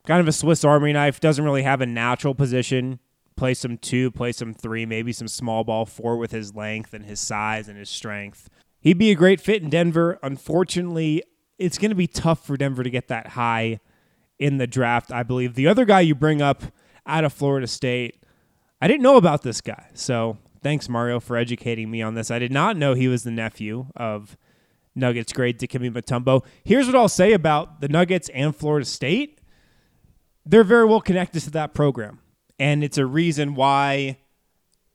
kind 0.06 0.20
of 0.20 0.28
a 0.28 0.32
Swiss 0.32 0.64
Army 0.64 0.92
knife, 0.92 1.20
doesn't 1.20 1.44
really 1.44 1.62
have 1.62 1.80
a 1.80 1.86
natural 1.86 2.34
position 2.34 3.00
play 3.36 3.54
some 3.54 3.78
two, 3.78 4.10
play 4.10 4.32
some 4.32 4.54
three, 4.54 4.86
maybe 4.86 5.12
some 5.12 5.28
small 5.28 5.64
ball 5.64 5.86
four 5.86 6.16
with 6.16 6.30
his 6.30 6.54
length 6.54 6.94
and 6.94 7.04
his 7.04 7.20
size 7.20 7.68
and 7.68 7.78
his 7.78 7.90
strength. 7.90 8.48
He'd 8.80 8.98
be 8.98 9.10
a 9.10 9.14
great 9.14 9.40
fit 9.40 9.62
in 9.62 9.70
Denver. 9.70 10.18
Unfortunately, 10.22 11.22
it's 11.58 11.78
going 11.78 11.90
to 11.90 11.96
be 11.96 12.06
tough 12.06 12.44
for 12.46 12.56
Denver 12.56 12.82
to 12.82 12.90
get 12.90 13.08
that 13.08 13.28
high 13.28 13.80
in 14.38 14.58
the 14.58 14.66
draft, 14.66 15.12
I 15.12 15.22
believe. 15.22 15.54
The 15.54 15.68
other 15.68 15.84
guy 15.84 16.00
you 16.00 16.14
bring 16.14 16.42
up 16.42 16.64
out 17.06 17.24
of 17.24 17.32
Florida 17.32 17.66
State, 17.66 18.24
I 18.80 18.88
didn't 18.88 19.02
know 19.02 19.16
about 19.16 19.42
this 19.42 19.60
guy. 19.60 19.88
So 19.94 20.38
thanks, 20.62 20.88
Mario, 20.88 21.20
for 21.20 21.36
educating 21.36 21.90
me 21.90 22.02
on 22.02 22.14
this. 22.14 22.30
I 22.30 22.38
did 22.38 22.52
not 22.52 22.76
know 22.76 22.94
he 22.94 23.08
was 23.08 23.22
the 23.22 23.30
nephew 23.30 23.86
of 23.94 24.36
Nuggets 24.94 25.32
great 25.32 25.58
Dikembe 25.58 25.92
Mutombo. 25.92 26.44
Here's 26.64 26.86
what 26.86 26.96
I'll 26.96 27.08
say 27.08 27.32
about 27.32 27.80
the 27.80 27.88
Nuggets 27.88 28.28
and 28.30 28.54
Florida 28.54 28.84
State. 28.84 29.40
They're 30.44 30.64
very 30.64 30.84
well 30.84 31.00
connected 31.00 31.40
to 31.42 31.50
that 31.52 31.72
program. 31.72 32.18
And 32.62 32.84
it's 32.84 32.96
a 32.96 33.04
reason 33.04 33.56
why 33.56 34.18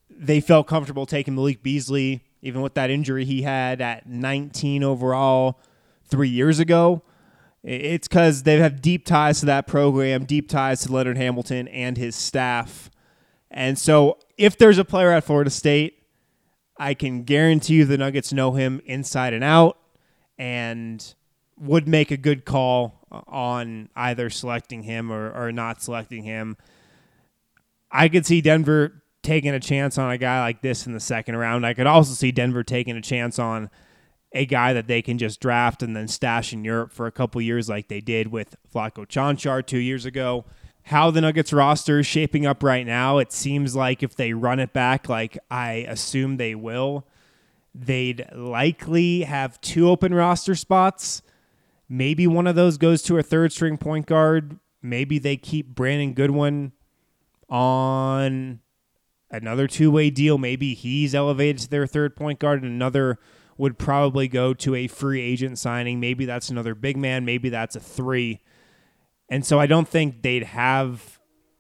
they 0.09 0.39
felt 0.39 0.67
comfortable 0.67 1.05
taking 1.05 1.36
Malik 1.36 1.62
Beasley, 1.62 2.24
even 2.41 2.62
with 2.62 2.75
that 2.75 2.89
injury 2.89 3.25
he 3.25 3.41
had 3.41 3.81
at 3.81 4.07
19 4.07 4.86
overall 4.86 5.59
three 6.05 6.29
years 6.29 6.59
ago. 6.59 7.01
It's 7.63 8.07
because 8.07 8.43
they 8.43 8.57
have 8.59 8.81
deep 8.81 9.05
ties 9.05 9.41
to 9.41 9.47
that 9.47 9.67
program, 9.67 10.24
deep 10.24 10.47
ties 10.47 10.83
to 10.83 10.93
Leonard 10.93 11.17
Hamilton 11.17 11.67
and 11.67 11.97
his 11.97 12.15
staff. 12.15 12.89
And 13.51 13.77
so, 13.77 14.17
if 14.38 14.57
there's 14.57 14.77
a 14.77 14.86
player 14.86 15.12
at 15.12 15.25
Florida 15.25 15.50
State, 15.50 16.01
I 16.77 16.93
can 16.93 17.24
guarantee 17.24 17.74
you 17.74 17.86
the 17.86 17.97
Nuggets 17.97 18.31
know 18.31 18.53
him 18.53 18.81
inside 18.86 19.33
and 19.33 19.43
out 19.43 19.77
and 20.38 21.13
would 21.59 21.86
make 21.86 22.12
a 22.12 22.17
good 22.17 22.45
call 22.45 23.05
on 23.12 23.89
either 23.93 24.29
selecting 24.29 24.83
him 24.83 25.12
or, 25.12 25.33
or 25.33 25.51
not 25.51 25.81
selecting 25.81 26.24
him. 26.24 26.55
I 27.91 28.10
could 28.10 28.25
see 28.25 28.41
Denver 28.41 29.03
taking 29.24 29.51
a 29.51 29.60
chance 29.60 29.98
on 29.98 30.12
a 30.12 30.17
guy 30.17 30.39
like 30.41 30.62
this 30.62 30.88
in 30.88 30.94
the 30.94 31.00
second 31.00 31.36
round. 31.36 31.65
I 31.65 31.74
could 31.74 31.88
also 31.88 32.13
see 32.13 32.32
Denver 32.32 32.63
taking 32.63 32.96
a 32.96 33.01
chance 33.01 33.39
on 33.39 33.70
a 34.34 34.46
guy 34.46 34.74
that 34.74 34.88
they 34.88 35.01
can 35.01 35.17
just 35.17 35.39
draft 35.39 35.82
and 35.82 35.96
then 35.96 36.08
stash 36.08 36.53
in 36.53 36.63
Europe 36.63 36.91
for 36.91 37.08
a 37.08 37.12
couple 37.12 37.41
years, 37.41 37.70
like 37.70 37.88
they 37.88 38.01
did 38.01 38.27
with 38.27 38.56
Vlatko 38.74 39.08
Cancar 39.08 39.65
two 39.65 39.79
years 39.79 40.06
ago. 40.06 40.46
How 40.84 41.12
the 41.12 41.22
Nuggets 41.22 41.51
roster 41.51 42.00
is 42.00 42.08
shaping 42.08 42.46
up 42.46 42.63
right 42.63 42.86
now, 42.86 43.17
it 43.17 43.34
seems 43.34 43.75
like 43.75 44.03
if 44.03 44.15
they 44.15 44.32
run 44.32 44.60
it 44.60 44.72
back, 44.72 45.10
like 45.10 45.38
I 45.51 45.86
assume 45.89 46.38
they 46.38 46.56
will, 46.56 47.06
they'd 47.75 48.25
likely 48.34 49.24
have 49.24 49.60
two 49.60 49.89
open 49.89 50.13
roster 50.13 50.56
spots. 50.56 51.22
Maybe 51.89 52.27
one 52.27 52.48
of 52.48 52.56
those 52.56 52.77
goes 52.77 53.01
to 53.03 53.17
a 53.17 53.24
third 53.24 53.51
string 53.51 53.77
point 53.77 54.06
guard. 54.06 54.58
Maybe 54.82 55.20
they 55.20 55.36
keep 55.36 55.75
Brandon 55.75 56.13
Goodwin 56.13 56.72
on 57.50 58.60
another 59.30 59.68
two 59.68 59.92
way 59.92 60.10
deal. 60.10 60.38
Maybe 60.38 60.74
he's 60.74 61.16
elevated 61.16 61.62
to 61.63 61.70
their 61.70 61.88
third 61.88 62.16
point 62.16 62.39
guard, 62.39 62.63
and 62.63 62.72
another 62.72 63.20
would 63.58 63.77
probably 63.77 64.27
go 64.27 64.54
to 64.54 64.75
a 64.75 64.88
free 64.88 65.22
agent 65.22 65.58
signing. 65.58 66.00
Maybe 66.00 66.25
that's 66.25 66.50
another 66.50 66.75
big 66.75 66.98
man. 66.98 67.25
Maybe 67.25 67.50
that's 67.50 67.75
a 67.75 67.80
three. 67.80 68.42
And 69.30 69.46
so 69.46 69.60
I 69.60 69.68
don't 69.68 69.88
think 69.88 70.22
they'd 70.22 70.44
have 70.44 71.20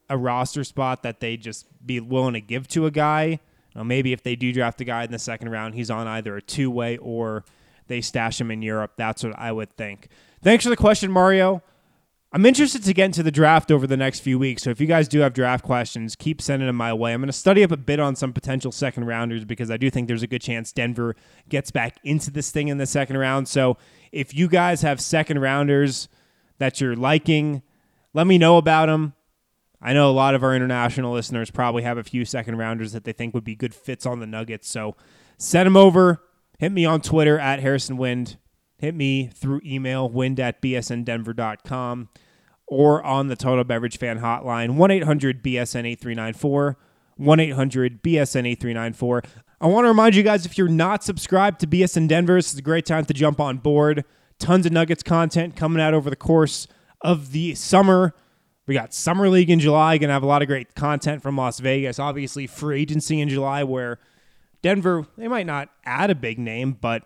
a 0.09 0.17
roster 0.17 0.63
spot 0.63 1.03
that 1.03 1.19
they'd 1.19 1.41
just 1.41 1.65
be 1.85 1.99
willing 1.99 2.33
to 2.33 2.41
give 2.41 2.67
to 2.69 2.85
a 2.85 2.91
guy. 2.91 3.39
Maybe 3.75 4.11
if 4.11 4.23
they 4.23 4.35
do 4.35 4.51
draft 4.51 4.81
a 4.81 4.83
guy 4.83 5.03
in 5.03 5.11
the 5.11 5.19
second 5.19 5.49
round, 5.49 5.75
he's 5.75 5.91
on 5.91 6.07
either 6.07 6.35
a 6.35 6.41
two 6.41 6.71
way 6.71 6.97
or 6.97 7.45
they 7.87 8.01
stash 8.01 8.41
him 8.41 8.49
in 8.49 8.61
Europe. 8.61 8.93
That's 8.97 9.23
what 9.23 9.37
I 9.37 9.51
would 9.51 9.75
think. 9.77 10.07
Thanks 10.41 10.63
for 10.63 10.69
the 10.69 10.77
question, 10.77 11.11
Mario. 11.11 11.61
I'm 12.37 12.45
interested 12.45 12.83
to 12.83 12.93
get 12.93 13.05
into 13.05 13.23
the 13.23 13.31
draft 13.31 13.71
over 13.71 13.87
the 13.87 13.97
next 13.97 14.19
few 14.19 14.37
weeks. 14.37 14.61
So 14.61 14.69
if 14.69 14.79
you 14.79 14.85
guys 14.85 15.07
do 15.07 15.21
have 15.21 15.33
draft 15.33 15.65
questions, 15.65 16.15
keep 16.15 16.39
sending 16.39 16.67
them 16.67 16.75
my 16.75 16.93
way. 16.93 17.11
I'm 17.11 17.19
going 17.19 17.29
to 17.29 17.33
study 17.33 17.63
up 17.63 17.71
a 17.71 17.77
bit 17.77 17.99
on 17.99 18.15
some 18.15 18.31
potential 18.31 18.71
second 18.71 19.05
rounders 19.05 19.43
because 19.43 19.71
I 19.71 19.77
do 19.77 19.89
think 19.89 20.07
there's 20.07 20.21
a 20.21 20.27
good 20.27 20.43
chance 20.43 20.71
Denver 20.71 21.15
gets 21.49 21.71
back 21.71 21.97
into 22.03 22.29
this 22.29 22.51
thing 22.51 22.67
in 22.67 22.77
the 22.77 22.85
second 22.85 23.17
round. 23.17 23.47
So 23.47 23.77
if 24.11 24.35
you 24.35 24.47
guys 24.47 24.83
have 24.83 25.01
second 25.01 25.41
rounders 25.41 26.09
that 26.59 26.79
you're 26.79 26.95
liking, 26.95 27.63
let 28.13 28.27
me 28.27 28.37
know 28.37 28.57
about 28.57 28.85
them. 28.85 29.15
I 29.81 29.93
know 29.93 30.07
a 30.07 30.13
lot 30.13 30.35
of 30.35 30.43
our 30.43 30.55
international 30.55 31.13
listeners 31.13 31.49
probably 31.49 31.81
have 31.81 31.97
a 31.97 32.03
few 32.03 32.23
second 32.23 32.59
rounders 32.59 32.91
that 32.91 33.03
they 33.03 33.13
think 33.13 33.33
would 33.33 33.45
be 33.45 33.55
good 33.55 33.73
fits 33.73 34.05
on 34.05 34.19
the 34.19 34.27
Nuggets. 34.27 34.69
So 34.69 34.95
send 35.39 35.65
them 35.65 35.75
over. 35.75 36.21
Hit 36.59 36.71
me 36.71 36.85
on 36.85 37.01
Twitter 37.01 37.39
at 37.39 37.61
Harrison 37.61 37.97
Wind 37.97 38.37
hit 38.77 38.95
me 38.95 39.27
through 39.27 39.61
email, 39.65 40.09
wind 40.09 40.39
at 40.39 40.61
bsndenver.com, 40.61 42.09
or 42.67 43.03
on 43.03 43.27
the 43.27 43.35
Total 43.35 43.63
Beverage 43.63 43.97
Fan 43.97 44.19
Hotline, 44.19 44.75
1 44.75 44.91
800 44.91 45.43
BSN 45.43 45.85
8394. 45.85 46.77
1 47.17 47.39
800 47.39 48.03
BSN 48.03 48.47
8394. 48.47 49.23
I 49.59 49.67
want 49.67 49.85
to 49.85 49.89
remind 49.89 50.15
you 50.15 50.23
guys 50.23 50.45
if 50.45 50.57
you're 50.57 50.67
not 50.67 51.03
subscribed 51.03 51.59
to 51.61 51.67
BSN 51.67 52.07
Denver, 52.07 52.35
this 52.35 52.53
is 52.53 52.59
a 52.59 52.61
great 52.61 52.85
time 52.85 53.05
to 53.05 53.13
jump 53.13 53.39
on 53.39 53.57
board. 53.57 54.05
Tons 54.39 54.65
of 54.67 54.71
Nuggets 54.71 55.01
content 55.01 55.55
coming 55.55 55.81
out 55.81 55.95
over 55.95 56.09
the 56.09 56.15
course 56.15 56.67
of 57.01 57.31
the 57.31 57.55
summer. 57.55 58.13
We 58.67 58.75
got 58.75 58.93
Summer 58.93 59.29
League 59.29 59.49
in 59.49 59.59
July, 59.59 59.97
going 59.97 60.09
to 60.09 60.13
have 60.13 60.23
a 60.23 60.27
lot 60.27 60.41
of 60.41 60.47
great 60.47 60.75
content 60.75 61.23
from 61.23 61.37
Las 61.37 61.59
Vegas. 61.59 61.97
Obviously, 61.97 62.45
free 62.45 62.81
agency 62.81 63.19
in 63.19 63.29
July, 63.29 63.63
where 63.63 63.97
Denver, 64.61 65.07
they 65.17 65.27
might 65.27 65.47
not 65.47 65.69
add 65.85 66.11
a 66.11 66.15
big 66.15 66.37
name, 66.37 66.77
but 66.79 67.03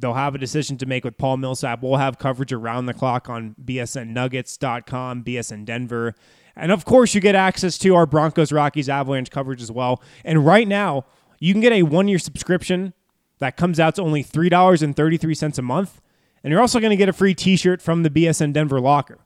They'll 0.00 0.14
have 0.14 0.34
a 0.34 0.38
decision 0.38 0.76
to 0.78 0.86
make 0.86 1.04
with 1.04 1.18
Paul 1.18 1.36
Millsap. 1.36 1.82
We'll 1.82 1.96
have 1.96 2.18
coverage 2.18 2.52
around 2.52 2.86
the 2.86 2.94
clock 2.94 3.28
on 3.28 3.54
bsnnuggets.com, 3.62 5.24
BSN 5.24 5.64
Denver. 5.64 6.14
And 6.54 6.72
of 6.72 6.84
course, 6.84 7.14
you 7.14 7.20
get 7.20 7.34
access 7.34 7.76
to 7.78 7.94
our 7.94 8.06
Broncos, 8.06 8.52
Rockies, 8.52 8.88
Avalanche 8.88 9.30
coverage 9.30 9.62
as 9.62 9.70
well. 9.70 10.02
And 10.24 10.46
right 10.46 10.66
now, 10.66 11.04
you 11.38 11.52
can 11.52 11.60
get 11.60 11.72
a 11.72 11.82
one 11.82 12.08
year 12.08 12.18
subscription 12.18 12.94
that 13.38 13.56
comes 13.56 13.78
out 13.78 13.96
to 13.96 14.02
only 14.02 14.24
$3.33 14.24 15.58
a 15.58 15.62
month. 15.62 16.00
And 16.42 16.50
you're 16.50 16.60
also 16.60 16.80
going 16.80 16.90
to 16.90 16.96
get 16.96 17.08
a 17.08 17.12
free 17.12 17.34
t 17.34 17.56
shirt 17.56 17.82
from 17.82 18.02
the 18.02 18.10
BSN 18.10 18.52
Denver 18.52 18.80
locker. 18.80 19.18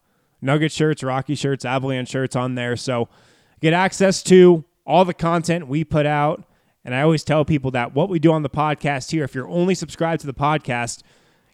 Nugget 0.43 0.73
shirts, 0.73 1.03
Rocky 1.03 1.35
shirts, 1.35 1.65
Avalanche 1.65 2.09
shirts 2.09 2.35
on 2.35 2.55
there. 2.55 2.77
So 2.77 3.09
get 3.61 3.73
access 3.73 4.23
to 4.25 4.65
all 4.87 5.05
the 5.05 5.15
content 5.15 5.69
we 5.69 5.85
put 5.85 6.07
out 6.07 6.45
and 6.85 6.95
I 6.95 7.03
always 7.03 7.25
tell 7.25 7.45
people 7.45 7.71
that 7.73 7.95
what 7.95 8.09
we 8.09 8.19
do 8.19 8.33
on 8.33 8.43
the 8.43 8.51
podcast 8.51 9.11
here, 9.11 9.25
if 9.25 9.35
you're 9.35 9.49
only 9.49 9.75
subscribed 9.75 10.21
to 10.23 10.27
the 10.27 10.35
podcast, 10.35 11.03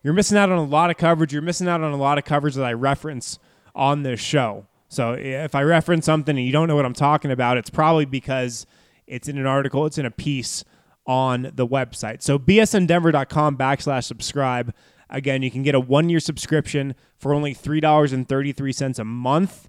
you're 0.02 0.14
missing 0.14 0.38
out 0.38 0.50
on 0.50 0.58
a 0.58 0.64
lot 0.64 0.90
of 0.90 0.96
coverage. 0.96 1.32
You're 1.32 1.42
missing 1.42 1.68
out 1.68 1.80
on 1.80 1.92
a 1.92 1.96
lot 1.96 2.18
of 2.18 2.24
coverage 2.24 2.54
that 2.54 2.64
I 2.64 2.72
reference 2.72 3.38
on 3.74 4.02
this 4.02 4.20
show. 4.20 4.66
So 4.88 5.12
if 5.12 5.54
I 5.54 5.62
reference 5.62 6.06
something 6.06 6.36
and 6.36 6.46
you 6.46 6.52
don't 6.52 6.68
know 6.68 6.76
what 6.76 6.86
I'm 6.86 6.94
talking 6.94 7.32
about, 7.32 7.58
it's 7.58 7.70
probably 7.70 8.04
because 8.04 8.66
it's 9.06 9.28
in 9.28 9.36
an 9.36 9.46
article, 9.46 9.84
it's 9.84 9.98
in 9.98 10.06
a 10.06 10.10
piece 10.10 10.64
on 11.06 11.50
the 11.54 11.66
website. 11.66 12.22
So 12.22 12.38
bsndenver.com 12.38 13.56
backslash 13.56 14.04
subscribe. 14.04 14.74
Again, 15.10 15.42
you 15.42 15.50
can 15.50 15.62
get 15.62 15.74
a 15.74 15.80
one 15.80 16.08
year 16.08 16.20
subscription 16.20 16.94
for 17.18 17.32
only 17.34 17.54
$3.33 17.54 18.98
a 18.98 19.04
month. 19.04 19.68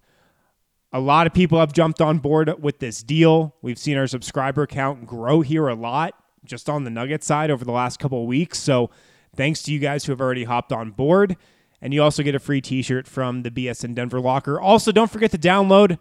A 0.94 1.00
lot 1.00 1.28
of 1.28 1.34
people 1.34 1.60
have 1.60 1.74
jumped 1.74 2.02
on 2.02 2.20
board 2.20 2.54
with 2.62 2.80
this 2.80 3.04
deal. 3.04 3.56
We've 3.62 3.78
seen 3.78 3.98
our 3.98 4.08
subscriber 4.08 4.66
count 4.66 5.06
grow 5.06 5.42
here 5.42 5.68
a 5.68 5.76
lot 5.76 6.14
just 6.46 6.70
on 6.70 6.86
the 6.86 6.90
Nugget 6.90 7.24
side 7.24 7.52
over 7.52 7.66
the 7.66 7.72
last 7.72 8.00
couple 8.00 8.22
of 8.22 8.28
weeks. 8.28 8.58
So 8.58 8.90
thanks 9.36 9.62
to 9.64 9.74
you 9.74 9.80
guys 9.80 10.06
who 10.06 10.14
have 10.14 10.22
already 10.22 10.46
hopped 10.46 10.72
on 10.72 10.92
board. 10.92 11.36
And 11.82 11.94
you 11.94 12.02
also 12.02 12.24
get 12.24 12.34
a 12.34 12.40
free 12.40 12.62
t 12.62 12.82
shirt 12.82 13.08
from 13.08 13.44
the 13.44 13.52
BS 13.52 13.86
BSN 13.86 13.94
Denver 13.96 14.20
Locker. 14.20 14.60
Also, 14.60 14.92
don't 14.92 15.12
forget 15.12 15.30
to 15.32 15.38
download 15.38 16.00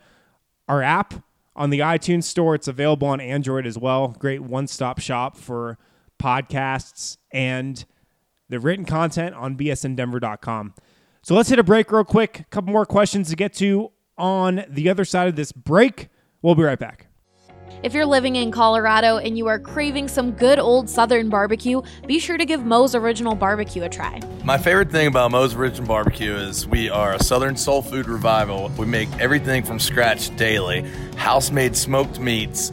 our 0.69 0.83
app 0.83 1.14
on 1.55 1.71
the 1.71 1.81
iTunes 1.81 2.25
Store. 2.25 2.55
It's 2.55 2.69
available 2.69 3.09
on 3.09 3.21
Android 3.21 3.66
as 3.66 3.76
well. 3.76 4.09
Great 4.19 4.43
one 4.43 4.66
stop 4.66 5.00
shop 5.00 5.37
for 5.37 5.78
podcasts 6.19 7.19
and 7.31 7.85
the 8.49 8.59
written 8.59 8.87
content 8.87 9.35
on 9.35 9.57
bsndenver.com. 9.57 10.75
So 11.23 11.35
let's 11.35 11.49
hit 11.50 11.59
a 11.59 11.64
break 11.64 11.90
real 11.90 12.05
quick. 12.05 12.40
A 12.40 12.45
couple 12.45 12.73
more 12.73 12.87
questions 12.87 13.28
to 13.31 13.37
get 13.37 13.52
to 13.55 13.90
on 14.19 14.65
the 14.69 14.89
other 14.89 15.05
side 15.05 15.29
of 15.29 15.37
this 15.37 15.53
break. 15.53 16.09
We'll 16.43 16.55
be 16.55 16.63
right 16.63 16.79
back. 16.79 17.07
If 17.83 17.93
you're 17.93 18.07
living 18.07 18.37
in 18.37 18.51
Colorado 18.51 19.19
and 19.19 19.37
you 19.37 19.49
are 19.49 19.59
craving 19.59 20.09
some 20.09 20.33
good 20.33 20.59
old 20.59 20.89
Southern 20.89 21.29
barbecue, 21.29 21.83
be 22.07 22.19
sure 22.19 22.39
to 22.39 22.45
give 22.45 22.65
Moe's 22.65 22.95
Original 22.95 23.35
Barbecue 23.35 23.83
a 23.83 23.89
try. 23.89 24.21
My 24.45 24.57
favorite 24.57 24.91
thing 24.91 25.07
about 25.07 25.31
Moe's 25.31 25.55
Original 25.55 25.87
Barbecue 25.87 26.35
is 26.35 26.67
we 26.67 26.89
are 26.89 27.15
a 27.15 27.23
Southern 27.23 27.57
soul 27.57 27.83
food 27.83 28.09
revival. 28.09 28.71
We 28.79 28.87
make 28.87 29.09
everything 29.21 29.63
from 29.63 29.79
scratch 29.79 30.35
daily 30.37 30.83
house 31.17 31.51
made 31.51 31.77
smoked 31.77 32.19
meats 32.19 32.73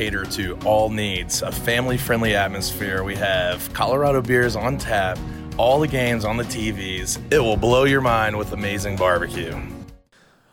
cater 0.00 0.24
to 0.24 0.56
all 0.64 0.88
needs, 0.88 1.42
a 1.42 1.52
family 1.52 1.98
friendly 1.98 2.34
atmosphere. 2.34 3.04
We 3.04 3.14
have 3.16 3.70
Colorado 3.74 4.22
beers 4.22 4.56
on 4.56 4.78
tap, 4.78 5.18
all 5.58 5.78
the 5.78 5.86
games 5.86 6.24
on 6.24 6.38
the 6.38 6.44
TVs. 6.44 7.20
It 7.30 7.38
will 7.38 7.58
blow 7.58 7.84
your 7.84 8.00
mind 8.00 8.38
with 8.38 8.54
amazing 8.54 8.96
barbecue. 8.96 9.54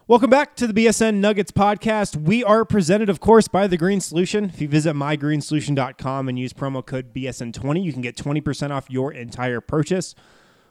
Welcome 0.06 0.30
back 0.30 0.58
to 0.58 0.68
the 0.68 0.74
BSN 0.74 1.22
Nuggets 1.22 1.54
podcast. 1.54 2.18
We 2.18 2.44
are 2.44 2.66
presented, 2.66 3.08
of 3.08 3.22
course, 3.22 3.48
by 3.48 3.68
The 3.68 3.78
Green 3.78 4.02
Solution. 4.02 4.44
If 4.44 4.60
you 4.60 4.68
visit 4.68 4.98
mygreensolution.com 4.98 6.28
and 6.28 6.38
use 6.38 6.52
promo 6.52 6.86
code 6.86 7.14
BSN20, 7.14 7.82
you 7.82 7.94
can 7.94 8.02
get 8.02 8.18
20% 8.18 8.72
off 8.72 8.90
your 8.90 9.14
entire 9.14 9.62
purchase. 9.62 10.14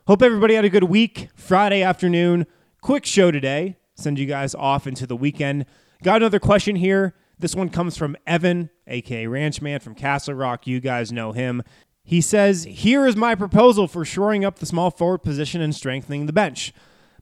Hope 0.06 0.21
everybody 0.21 0.52
had 0.52 0.66
a 0.66 0.68
good 0.68 0.85
week. 0.85 1.30
Friday 1.35 1.83
afternoon, 1.83 2.45
quick 2.83 3.06
show 3.06 3.30
today. 3.30 3.78
Send 3.95 4.18
you 4.18 4.26
guys 4.26 4.54
off 4.54 4.87
into 4.87 5.06
the 5.06 5.16
weekend. 5.16 5.64
Got 6.02 6.16
another 6.16 6.38
question 6.38 6.76
here. 6.76 7.14
This 7.38 7.55
one 7.55 7.69
comes 7.69 7.97
from 7.97 8.16
Evan, 8.26 8.71
aka 8.87 9.26
Ranchman 9.26 9.83
from 9.83 9.95
Castle 9.95 10.35
Rock. 10.35 10.66
You 10.66 10.81
guys 10.81 11.12
know 11.12 11.33
him. 11.33 11.62
He 12.02 12.21
says, 12.21 12.64
Here 12.64 13.07
is 13.07 13.16
my 13.16 13.35
proposal 13.35 13.87
for 13.87 14.05
shoring 14.05 14.45
up 14.45 14.59
the 14.59 14.66
small 14.66 14.90
forward 14.90 15.19
position 15.19 15.61
and 15.61 15.75
strengthening 15.75 16.26
the 16.26 16.33
bench. 16.33 16.73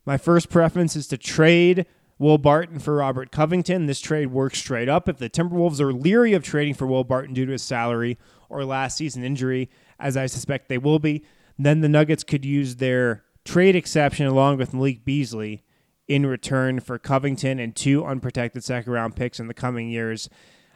My 0.07 0.17
first 0.17 0.51
preference 0.51 0.95
is 0.95 1.09
to 1.09 1.19
trade 1.19 1.87
Will 2.19 2.39
Barton 2.39 2.79
for 2.79 2.95
Robert 2.95 3.33
Covington. 3.33 3.87
This 3.87 4.01
trade 4.01 4.29
works 4.29 4.59
straight 4.59 4.89
up. 4.89 5.09
If 5.09 5.19
the 5.19 5.29
Timberwolves 5.29 5.81
are 5.81 5.93
leery 5.93 6.33
of 6.33 6.45
trading 6.45 6.75
for 6.75 6.87
Will 6.87 7.03
Barton 7.03 7.35
due 7.35 7.47
to 7.47 7.53
his 7.53 7.63
salary 7.63 8.19
or 8.49 8.65
last 8.65 8.97
season 8.97 9.25
injury, 9.25 9.69
as 9.99 10.17
I 10.17 10.27
suspect 10.27 10.69
they 10.69 10.79
will 10.79 11.01
be, 11.01 11.25
then 11.59 11.81
the 11.81 11.89
Nuggets 11.89 12.23
could 12.23 12.45
use 12.45 12.77
their 12.77 13.25
trade 13.45 13.75
exception 13.75 14.27
along 14.27 14.59
with 14.59 14.73
Malik 14.73 15.05
Beasley 15.05 15.64
in 16.09 16.27
return 16.27 16.81
for 16.81 16.99
Covington 16.99 17.59
and 17.59 17.75
two 17.75 18.05
unprotected 18.05 18.63
second 18.63 18.93
round 18.93 19.17
picks 19.17 19.41
in 19.41 19.47
the 19.47 19.55
coming 19.55 19.89
years. 19.89 20.29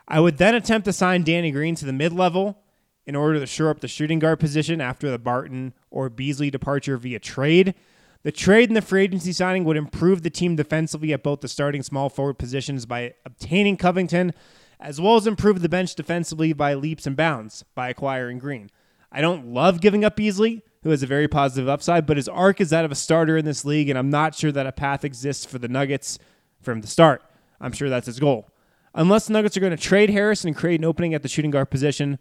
I 0.06 0.20
would 0.20 0.38
then 0.38 0.54
attempt 0.54 0.86
to 0.86 0.92
sign 0.92 1.22
Danny 1.22 1.50
Green 1.50 1.74
to 1.76 1.84
the 1.84 1.92
mid 1.92 2.12
level 2.12 2.58
in 3.06 3.14
order 3.14 3.38
to 3.38 3.46
shore 3.46 3.70
up 3.70 3.80
the 3.80 3.88
shooting 3.88 4.18
guard 4.18 4.40
position 4.40 4.80
after 4.80 5.10
the 5.10 5.18
Barton 5.18 5.74
or 5.90 6.08
Beasley 6.08 6.50
departure 6.50 6.96
via 6.96 7.18
trade. 7.18 7.74
The 8.22 8.32
trade 8.32 8.68
and 8.68 8.76
the 8.76 8.82
free 8.82 9.04
agency 9.04 9.32
signing 9.32 9.64
would 9.64 9.76
improve 9.76 10.22
the 10.22 10.30
team 10.30 10.56
defensively 10.56 11.12
at 11.12 11.22
both 11.22 11.40
the 11.40 11.48
starting 11.48 11.82
small 11.82 12.08
forward 12.08 12.38
positions 12.38 12.84
by 12.84 13.14
obtaining 13.24 13.76
Covington, 13.76 14.32
as 14.80 15.00
well 15.00 15.16
as 15.16 15.26
improve 15.26 15.62
the 15.62 15.68
bench 15.68 15.94
defensively 15.94 16.52
by 16.52 16.74
leaps 16.74 17.06
and 17.06 17.16
bounds 17.16 17.64
by 17.74 17.88
acquiring 17.88 18.38
Green. 18.38 18.70
I 19.10 19.20
don't 19.20 19.46
love 19.46 19.80
giving 19.80 20.04
up 20.04 20.16
Beasley, 20.16 20.62
who 20.82 20.90
has 20.90 21.02
a 21.02 21.06
very 21.06 21.28
positive 21.28 21.68
upside, 21.68 22.06
but 22.06 22.16
his 22.16 22.28
arc 22.28 22.60
is 22.60 22.70
that 22.70 22.84
of 22.84 22.92
a 22.92 22.96
starter 22.96 23.36
in 23.36 23.44
this 23.44 23.64
league, 23.64 23.88
and 23.88 23.98
I'm 23.98 24.10
not 24.10 24.34
sure 24.34 24.52
that 24.52 24.66
a 24.66 24.72
path 24.72 25.04
exists 25.04 25.44
for 25.44 25.58
the 25.58 25.68
Nuggets 25.68 26.18
from 26.60 26.80
the 26.80 26.86
start. 26.86 27.22
I'm 27.60 27.72
sure 27.72 27.88
that's 27.88 28.06
his 28.06 28.20
goal. 28.20 28.48
Unless 28.94 29.26
the 29.26 29.32
Nuggets 29.32 29.56
are 29.56 29.60
going 29.60 29.76
to 29.76 29.82
trade 29.82 30.10
Harris 30.10 30.44
and 30.44 30.56
create 30.56 30.80
an 30.80 30.84
opening 30.84 31.14
at 31.14 31.22
the 31.22 31.28
shooting 31.28 31.50
guard 31.50 31.70
position, 31.70 32.18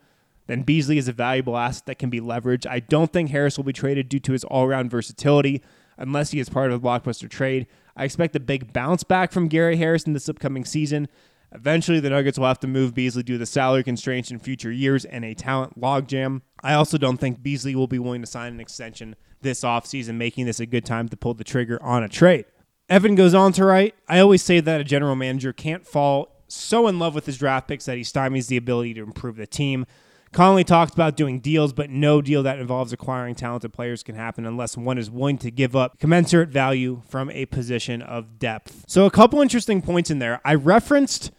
then 0.48 0.64
Beasley 0.64 0.98
is 0.98 1.08
a 1.08 1.14
valuable 1.14 1.58
asset 1.58 1.86
that 1.86 2.00
can 2.00 2.10
be 2.10 2.22
leveraged. 2.22 2.68
I 2.68 2.80
don't 2.80 3.12
think 3.12 3.30
Harris 3.30 3.58
will 3.58 3.64
be 3.64 3.74
traded 3.74 4.10
due 4.10 4.20
to 4.20 4.32
his 4.32 4.44
all 4.44 4.66
around 4.66 4.90
versatility 4.90 5.62
unless 5.98 6.32
he 6.32 6.40
is 6.40 6.50
part 6.50 6.72
of 6.72 6.84
a 6.84 6.88
blockbuster 6.88 7.30
trade. 7.30 7.68
I 7.96 8.06
expect 8.06 8.36
a 8.36 8.40
big 8.40 8.74
bounce 8.74 9.04
back 9.04 9.32
from 9.32 9.48
Gary 9.48 9.78
Harris 9.78 10.04
in 10.04 10.14
this 10.14 10.30
upcoming 10.30 10.66
season. 10.66 11.08
Eventually, 11.54 12.00
the 12.00 12.10
Nuggets 12.10 12.38
will 12.38 12.48
have 12.48 12.60
to 12.60 12.68
move 12.68 12.94
Beasley 12.94 13.24
due 13.24 13.38
to 13.38 13.46
salary 13.46 13.84
constraints 13.84 14.32
in 14.32 14.40
future 14.40 14.72
years 14.72 15.06
and 15.06 15.24
a 15.24 15.34
talent 15.34 15.80
logjam. 15.80 16.42
I 16.62 16.74
also 16.74 16.98
don't 16.98 17.18
think 17.18 17.42
Beasley 17.42 17.76
will 17.76 17.88
be 17.88 18.00
willing 18.00 18.22
to 18.22 18.28
sign 18.28 18.54
an 18.54 18.60
extension 18.60 19.16
this 19.42 19.62
offseason, 19.62 20.16
making 20.16 20.46
this 20.46 20.60
a 20.60 20.66
good 20.66 20.86
time 20.86 21.08
to 21.10 21.18
pull 21.18 21.34
the 21.34 21.44
trigger 21.44 21.82
on 21.82 22.04
a 22.04 22.10
trade. 22.10 22.46
Evan 22.90 23.16
goes 23.16 23.34
on 23.34 23.52
to 23.54 23.66
write 23.66 23.96
I 24.08 24.20
always 24.20 24.42
say 24.42 24.60
that 24.60 24.82
a 24.82 24.84
general 24.84 25.16
manager 25.16 25.54
can't 25.54 25.86
fall 25.86 26.44
so 26.48 26.88
in 26.88 27.00
love 27.00 27.14
with 27.14 27.26
his 27.26 27.38
draft 27.38 27.68
picks 27.68 27.86
that 27.86 27.98
he 27.98 28.04
stymies 28.04 28.48
the 28.48 28.58
ability 28.58 28.94
to 28.96 29.04
improve 29.04 29.36
the 29.36 29.48
team. 29.48 29.86
Connelly 30.32 30.64
talked 30.64 30.94
about 30.94 31.16
doing 31.16 31.40
deals, 31.40 31.74
but 31.74 31.90
no 31.90 32.22
deal 32.22 32.44
that 32.44 32.60
involves 32.60 32.92
acquiring 32.92 33.36
talented 33.36 33.74
players 33.74 34.04
can 34.04 34.16
happen 34.16 34.46
unless 34.46 34.76
one 34.76 34.98
is 34.98 35.10
willing 35.10 35.38
to 35.40 35.52
give 35.52 35.76
up 35.76 36.00
commensurate 36.00 36.50
value 36.50 37.02
from 37.08 37.30
a 37.32 37.46
position 37.46 38.02
of 38.02 38.38
depth. 38.38 38.84
So, 38.88 39.06
a 39.06 39.12
couple 39.12 39.42
interesting 39.42 39.82
points 39.82 40.12
in 40.12 40.20
there. 40.20 40.42
I 40.44 40.56
referenced 40.56 41.32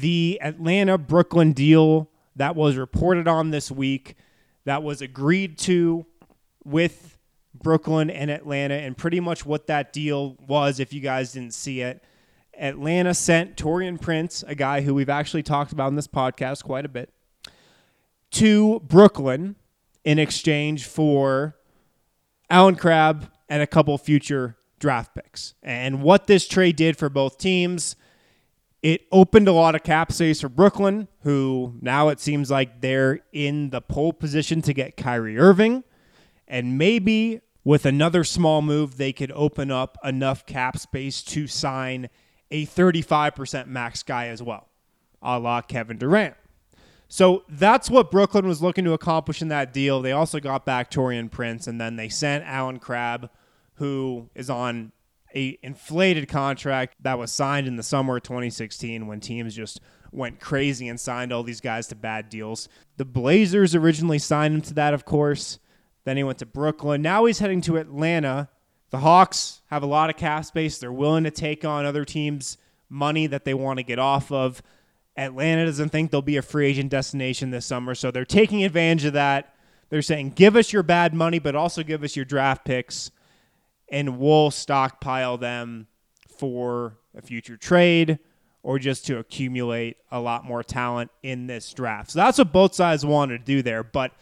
the 0.00 0.38
Atlanta 0.42 0.98
Brooklyn 0.98 1.52
deal 1.52 2.08
that 2.36 2.56
was 2.56 2.76
reported 2.76 3.28
on 3.28 3.50
this 3.50 3.70
week, 3.70 4.16
that 4.64 4.82
was 4.82 5.02
agreed 5.02 5.58
to 5.58 6.06
with 6.64 7.18
Brooklyn 7.54 8.10
and 8.10 8.30
Atlanta, 8.30 8.74
and 8.74 8.96
pretty 8.96 9.20
much 9.20 9.44
what 9.44 9.66
that 9.66 9.92
deal 9.92 10.36
was, 10.46 10.80
if 10.80 10.92
you 10.92 11.00
guys 11.00 11.32
didn't 11.32 11.54
see 11.54 11.80
it. 11.80 12.02
Atlanta 12.58 13.14
sent 13.14 13.56
Taurean 13.56 14.00
Prince, 14.00 14.44
a 14.46 14.54
guy 14.54 14.80
who 14.80 14.94
we've 14.94 15.08
actually 15.08 15.42
talked 15.42 15.72
about 15.72 15.88
in 15.88 15.96
this 15.96 16.08
podcast 16.08 16.64
quite 16.64 16.84
a 16.84 16.88
bit, 16.88 17.12
to 18.30 18.80
Brooklyn 18.80 19.56
in 20.04 20.18
exchange 20.18 20.86
for 20.86 21.56
Allen 22.50 22.76
Crabbe 22.76 23.30
and 23.48 23.62
a 23.62 23.66
couple 23.66 23.96
future 23.98 24.56
draft 24.78 25.14
picks. 25.14 25.54
And 25.62 26.02
what 26.02 26.26
this 26.26 26.48
trade 26.48 26.76
did 26.76 26.96
for 26.96 27.08
both 27.08 27.38
teams, 27.38 27.96
it 28.82 29.06
opened 29.12 29.46
a 29.46 29.52
lot 29.52 29.74
of 29.74 29.84
cap 29.84 30.12
space 30.12 30.40
for 30.40 30.48
Brooklyn, 30.48 31.06
who 31.22 31.74
now 31.80 32.08
it 32.08 32.18
seems 32.18 32.50
like 32.50 32.80
they're 32.80 33.20
in 33.32 33.70
the 33.70 33.80
pole 33.80 34.12
position 34.12 34.60
to 34.62 34.74
get 34.74 34.96
Kyrie 34.96 35.38
Irving. 35.38 35.84
And 36.48 36.76
maybe 36.76 37.40
with 37.64 37.86
another 37.86 38.24
small 38.24 38.60
move, 38.60 38.96
they 38.96 39.12
could 39.12 39.30
open 39.32 39.70
up 39.70 39.96
enough 40.02 40.44
cap 40.46 40.76
space 40.78 41.22
to 41.22 41.46
sign 41.46 42.10
a 42.50 42.66
35% 42.66 43.68
max 43.68 44.02
guy 44.02 44.26
as 44.26 44.42
well, 44.42 44.68
a 45.22 45.38
la 45.38 45.62
Kevin 45.62 45.96
Durant. 45.96 46.34
So 47.08 47.44
that's 47.48 47.88
what 47.88 48.10
Brooklyn 48.10 48.48
was 48.48 48.62
looking 48.62 48.84
to 48.84 48.94
accomplish 48.94 49.42
in 49.42 49.48
that 49.48 49.72
deal. 49.72 50.02
They 50.02 50.12
also 50.12 50.40
got 50.40 50.64
back 50.64 50.90
Taurean 50.90 51.30
Prince, 51.30 51.66
and 51.66 51.80
then 51.80 51.96
they 51.96 52.08
sent 52.08 52.44
Allen 52.46 52.78
Crabbe, 52.78 53.30
who 53.74 54.28
is 54.34 54.50
on 54.50 54.92
a 55.34 55.58
inflated 55.62 56.28
contract 56.28 56.96
that 57.00 57.18
was 57.18 57.32
signed 57.32 57.66
in 57.66 57.76
the 57.76 57.82
summer 57.82 58.16
of 58.16 58.22
2016 58.22 59.06
when 59.06 59.20
teams 59.20 59.54
just 59.54 59.80
went 60.12 60.40
crazy 60.40 60.88
and 60.88 61.00
signed 61.00 61.32
all 61.32 61.42
these 61.42 61.60
guys 61.60 61.86
to 61.88 61.94
bad 61.94 62.28
deals. 62.28 62.68
The 62.96 63.04
Blazers 63.04 63.74
originally 63.74 64.18
signed 64.18 64.54
him 64.54 64.60
to 64.62 64.74
that, 64.74 64.94
of 64.94 65.04
course. 65.04 65.58
Then 66.04 66.16
he 66.16 66.24
went 66.24 66.38
to 66.38 66.46
Brooklyn. 66.46 67.02
Now 67.02 67.24
he's 67.24 67.38
heading 67.38 67.60
to 67.62 67.76
Atlanta. 67.76 68.48
The 68.90 68.98
Hawks 68.98 69.62
have 69.66 69.82
a 69.82 69.86
lot 69.86 70.10
of 70.10 70.16
cap 70.16 70.44
space. 70.44 70.78
They're 70.78 70.92
willing 70.92 71.24
to 71.24 71.30
take 71.30 71.64
on 71.64 71.86
other 71.86 72.04
teams' 72.04 72.58
money 72.88 73.26
that 73.26 73.44
they 73.44 73.54
want 73.54 73.78
to 73.78 73.82
get 73.82 73.98
off 73.98 74.30
of. 74.30 74.62
Atlanta 75.16 75.66
doesn't 75.66 75.90
think 75.90 76.10
they'll 76.10 76.22
be 76.22 76.36
a 76.36 76.42
free 76.42 76.68
agent 76.68 76.90
destination 76.90 77.50
this 77.50 77.66
summer, 77.66 77.94
so 77.94 78.10
they're 78.10 78.24
taking 78.24 78.64
advantage 78.64 79.04
of 79.04 79.12
that. 79.14 79.54
They're 79.90 80.02
saying, 80.02 80.30
give 80.30 80.56
us 80.56 80.72
your 80.72 80.82
bad 80.82 81.14
money, 81.14 81.38
but 81.38 81.54
also 81.54 81.82
give 81.82 82.02
us 82.02 82.16
your 82.16 82.24
draft 82.24 82.64
picks, 82.64 83.10
and 83.92 84.18
we'll 84.18 84.50
stockpile 84.50 85.38
them 85.38 85.86
for 86.38 86.98
a 87.14 87.22
future 87.22 87.56
trade 87.56 88.18
or 88.64 88.78
just 88.78 89.06
to 89.06 89.18
accumulate 89.18 89.98
a 90.10 90.18
lot 90.18 90.44
more 90.44 90.62
talent 90.64 91.10
in 91.22 91.46
this 91.46 91.72
draft. 91.72 92.10
So 92.10 92.18
that's 92.18 92.38
what 92.38 92.52
both 92.52 92.74
sides 92.74 93.04
wanted 93.04 93.38
to 93.38 93.44
do 93.44 93.62
there. 93.62 93.84
But 93.84 94.12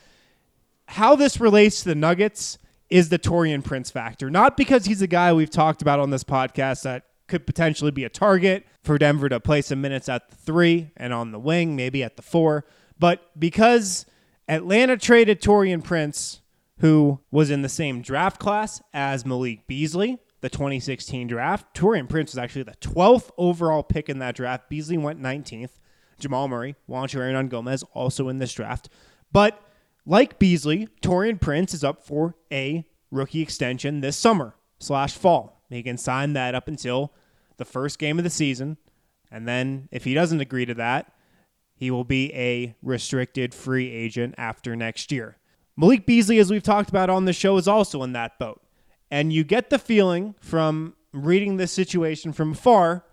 how 0.86 1.14
this 1.14 1.40
relates 1.40 1.82
to 1.82 1.90
the 1.90 1.94
Nuggets 1.94 2.58
is 2.88 3.10
the 3.10 3.18
Taurean 3.18 3.62
Prince 3.62 3.90
factor. 3.90 4.28
Not 4.28 4.56
because 4.56 4.86
he's 4.86 5.02
a 5.02 5.06
guy 5.06 5.32
we've 5.32 5.50
talked 5.50 5.82
about 5.82 6.00
on 6.00 6.10
this 6.10 6.24
podcast 6.24 6.82
that 6.82 7.04
could 7.28 7.46
potentially 7.46 7.92
be 7.92 8.04
a 8.04 8.08
target 8.08 8.66
for 8.82 8.98
Denver 8.98 9.28
to 9.28 9.38
play 9.38 9.62
some 9.62 9.80
minutes 9.80 10.08
at 10.08 10.28
the 10.30 10.36
three 10.36 10.90
and 10.96 11.14
on 11.14 11.30
the 11.30 11.38
wing, 11.38 11.76
maybe 11.76 12.02
at 12.02 12.16
the 12.16 12.22
four. 12.22 12.64
But 12.98 13.30
because 13.38 14.04
Atlanta 14.48 14.96
traded 14.96 15.40
Taurean 15.40 15.84
Prince, 15.84 16.39
who 16.80 17.20
was 17.30 17.50
in 17.50 17.62
the 17.62 17.68
same 17.68 18.02
draft 18.02 18.38
class 18.38 18.82
as 18.92 19.24
Malik 19.24 19.66
Beasley, 19.66 20.18
the 20.40 20.48
2016 20.48 21.26
draft, 21.28 21.74
Taurean 21.74 22.08
Prince 22.08 22.32
was 22.32 22.38
actually 22.38 22.62
the 22.62 22.76
12th 22.80 23.30
overall 23.36 23.82
pick 23.82 24.08
in 24.08 24.18
that 24.18 24.34
draft. 24.34 24.68
Beasley 24.68 24.98
went 24.98 25.20
19th. 25.20 25.78
Jamal 26.18 26.48
Murray, 26.48 26.76
Juancho 26.88 27.18
Hernangomez 27.18 27.82
also 27.94 28.28
in 28.28 28.38
this 28.38 28.52
draft. 28.52 28.88
But 29.32 29.62
like 30.04 30.38
Beasley, 30.38 30.88
Taurean 31.02 31.40
Prince 31.40 31.72
is 31.72 31.82
up 31.84 32.02
for 32.04 32.34
a 32.52 32.86
rookie 33.10 33.40
extension 33.40 34.00
this 34.00 34.16
summer 34.16 34.54
slash 34.78 35.14
fall. 35.14 35.64
He 35.70 35.82
can 35.82 35.96
sign 35.96 36.34
that 36.34 36.54
up 36.54 36.68
until 36.68 37.12
the 37.56 37.64
first 37.64 37.98
game 37.98 38.18
of 38.18 38.24
the 38.24 38.30
season. 38.30 38.76
And 39.30 39.46
then 39.46 39.88
if 39.90 40.04
he 40.04 40.12
doesn't 40.14 40.40
agree 40.40 40.66
to 40.66 40.74
that, 40.74 41.12
He 41.80 41.90
will 41.90 42.04
be 42.04 42.30
a 42.34 42.76
restricted 42.82 43.54
free 43.54 43.90
agent 43.90 44.34
after 44.36 44.76
next 44.76 45.10
year. 45.10 45.38
Malik 45.76 46.06
Beasley, 46.06 46.38
as 46.38 46.50
we've 46.50 46.62
talked 46.62 46.90
about 46.90 47.10
on 47.10 47.24
the 47.24 47.32
show, 47.32 47.56
is 47.56 47.68
also 47.68 48.02
in 48.02 48.12
that 48.12 48.38
boat. 48.38 48.60
And 49.10 49.32
you 49.32 49.44
get 49.44 49.70
the 49.70 49.78
feeling 49.78 50.34
from 50.40 50.94
reading 51.12 51.56
this 51.56 51.72
situation 51.72 52.32
from 52.32 52.52
afar 52.52 53.04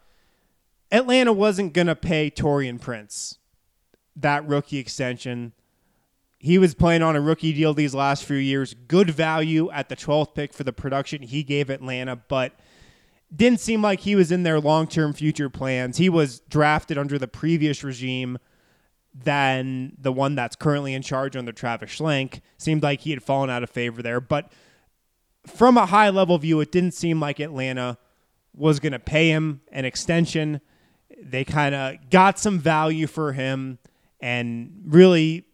Atlanta 0.92 1.34
wasn't 1.34 1.74
going 1.74 1.88
to 1.88 1.96
pay 1.96 2.30
Taurean 2.30 2.80
Prince 2.80 3.40
that 4.16 4.48
rookie 4.48 4.78
extension. 4.78 5.54
He 6.40 6.58
was 6.58 6.74
playing 6.74 7.02
on 7.02 7.16
a 7.16 7.22
rookie 7.22 7.54
deal 7.54 7.74
these 7.74 7.96
last 7.96 8.24
few 8.26 8.38
years. 8.38 8.74
Good 8.74 9.10
value 9.10 9.70
at 9.72 9.90
the 9.90 9.96
12th 9.96 10.34
pick 10.34 10.54
for 10.54 10.64
the 10.64 10.74
production 10.74 11.22
he 11.22 11.44
gave 11.44 11.70
Atlanta, 11.70 12.16
but 12.16 12.54
didn't 13.36 13.60
seem 13.60 13.82
like 13.82 14.02
he 14.02 14.16
was 14.16 14.32
in 14.32 14.44
their 14.44 14.60
long 14.60 14.88
term 14.88 15.14
future 15.14 15.50
plans. 15.50 15.98
He 15.98 16.10
was 16.10 16.40
drafted 16.42 16.98
under 16.98 17.20
the 17.20 17.28
previous 17.28 17.84
regime 17.84 18.38
than 19.24 19.94
the 19.98 20.12
one 20.12 20.36
that's 20.36 20.56
currently 20.56 20.94
in 20.94 21.02
charge 21.02 21.36
under 21.36 21.52
Travis 21.52 21.92
Schlenk. 21.92 22.42
Seemed 22.58 22.84
like 22.84 23.02
he 23.02 23.12
had 23.12 23.24
fallen 23.24 23.50
out 23.50 23.64
of 23.64 23.70
favor 23.70 24.02
there. 24.02 24.22
But 24.22 24.52
from 25.46 25.78
a 25.78 25.86
high 25.86 26.10
level 26.10 26.38
view, 26.38 26.60
it 26.60 26.72
didn't 26.72 26.92
seem 26.94 27.20
like 27.20 27.40
Atlanta 27.40 27.98
was 28.54 28.80
going 28.80 28.94
to 28.94 29.00
pay 29.00 29.30
him 29.30 29.62
an 29.72 29.86
extension. 29.86 30.62
They 31.22 31.44
kind 31.44 31.74
of 31.74 32.10
got 32.10 32.40
some 32.40 32.60
value 32.60 33.08
for 33.08 33.34
him 33.34 33.80
and 34.20 34.84
really 34.86 35.46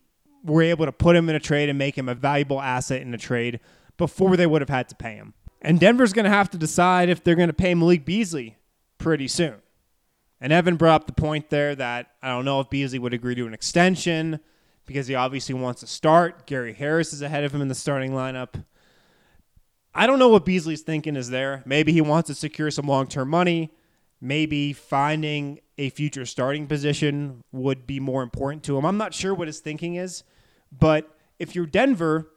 were 0.43 0.61
able 0.61 0.85
to 0.85 0.91
put 0.91 1.15
him 1.15 1.29
in 1.29 1.35
a 1.35 1.39
trade 1.39 1.69
and 1.69 1.77
make 1.77 1.97
him 1.97 2.09
a 2.09 2.15
valuable 2.15 2.61
asset 2.61 3.01
in 3.01 3.13
a 3.13 3.17
trade 3.17 3.59
before 3.97 4.35
they 4.35 4.47
would 4.47 4.61
have 4.61 4.69
had 4.69 4.89
to 4.89 4.95
pay 4.95 5.15
him. 5.15 5.33
And 5.61 5.79
Denver's 5.79 6.11
going 6.11 6.25
to 6.25 6.31
have 6.31 6.49
to 6.51 6.57
decide 6.57 7.09
if 7.09 7.23
they're 7.23 7.35
going 7.35 7.47
to 7.47 7.53
pay 7.53 7.73
Malik 7.73 8.03
Beasley 8.03 8.57
pretty 8.97 9.27
soon. 9.27 9.55
And 10.43 10.51
Evan 10.51 10.75
brought 10.75 10.95
up 11.03 11.07
the 11.07 11.13
point 11.13 11.49
there 11.49 11.73
that 11.73 12.11
I 12.21 12.27
don't 12.27 12.43
know 12.43 12.59
if 12.59 12.69
Beasley 12.69 12.99
would 12.99 13.13
agree 13.13 13.33
to 13.33 13.47
an 13.47 13.53
extension 13.53 14.41
because 14.85 15.07
he 15.07 15.15
obviously 15.15 15.55
wants 15.55 15.79
to 15.79 15.87
start. 15.87 16.45
Gary 16.47 16.73
Harris 16.73 17.13
is 17.13 17.21
ahead 17.21 17.45
of 17.45 17.55
him 17.55 17.61
in 17.61 17.69
the 17.69 17.75
starting 17.75 18.11
lineup. 18.11 18.61
I 19.95 20.05
don't 20.05 20.19
know 20.19 20.27
what 20.27 20.43
Beasley's 20.43 20.81
thinking 20.81 21.15
is 21.15 21.29
there. 21.29 21.63
Maybe 21.65 21.93
he 21.93 22.01
wants 22.01 22.27
to 22.27 22.35
secure 22.35 22.69
some 22.71 22.87
long 22.87 23.07
term 23.07 23.29
money. 23.29 23.71
Maybe 24.19 24.73
finding 24.73 25.61
a 25.77 25.89
future 25.91 26.25
starting 26.25 26.67
position 26.67 27.41
would 27.53 27.87
be 27.87 28.01
more 28.01 28.21
important 28.21 28.63
to 28.63 28.77
him. 28.77 28.85
I'm 28.85 28.97
not 28.97 29.13
sure 29.13 29.33
what 29.33 29.47
his 29.47 29.61
thinking 29.61 29.95
is, 29.95 30.25
but 30.77 31.09
if 31.39 31.55
you're 31.55 31.65
Denver, 31.65 32.29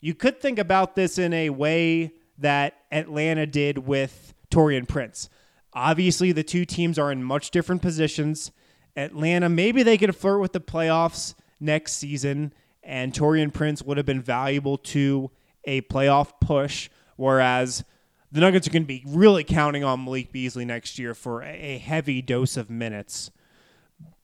you 0.00 0.14
could 0.14 0.40
think 0.40 0.58
about 0.58 0.96
this 0.96 1.18
in 1.18 1.34
a 1.34 1.50
way 1.50 2.14
that 2.38 2.78
Atlanta 2.90 3.46
did 3.46 3.76
with 3.76 4.32
Taurean 4.50 4.88
Prince. 4.88 5.28
Obviously, 5.72 6.32
the 6.32 6.42
two 6.42 6.64
teams 6.64 6.98
are 6.98 7.12
in 7.12 7.22
much 7.22 7.50
different 7.50 7.82
positions. 7.82 8.50
Atlanta, 8.96 9.48
maybe 9.48 9.82
they 9.82 9.96
could 9.96 10.14
flirt 10.16 10.40
with 10.40 10.52
the 10.52 10.60
playoffs 10.60 11.34
next 11.60 11.94
season, 11.94 12.52
and 12.82 13.12
Taurean 13.12 13.52
Prince 13.52 13.82
would 13.82 13.96
have 13.96 14.06
been 14.06 14.22
valuable 14.22 14.78
to 14.78 15.30
a 15.64 15.82
playoff 15.82 16.32
push, 16.40 16.88
whereas 17.16 17.84
the 18.32 18.40
Nuggets 18.40 18.66
are 18.66 18.70
going 18.70 18.82
to 18.82 18.88
be 18.88 19.04
really 19.06 19.44
counting 19.44 19.84
on 19.84 20.04
Malik 20.04 20.32
Beasley 20.32 20.64
next 20.64 20.98
year 20.98 21.14
for 21.14 21.42
a 21.42 21.78
heavy 21.78 22.22
dose 22.22 22.56
of 22.56 22.70
minutes. 22.70 23.30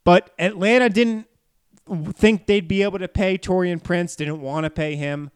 But 0.04 0.30
Atlanta 0.38 0.88
didn't 0.88 1.26
think 2.14 2.46
they'd 2.46 2.66
be 2.66 2.82
able 2.82 2.98
to 2.98 3.09
pay 3.09 3.38
Taurean 3.38 3.82
Prince, 3.82 4.16
didn't 4.16 4.40
want 4.40 4.64
to 4.64 4.70
pay 4.70 4.96
him. 4.96 5.30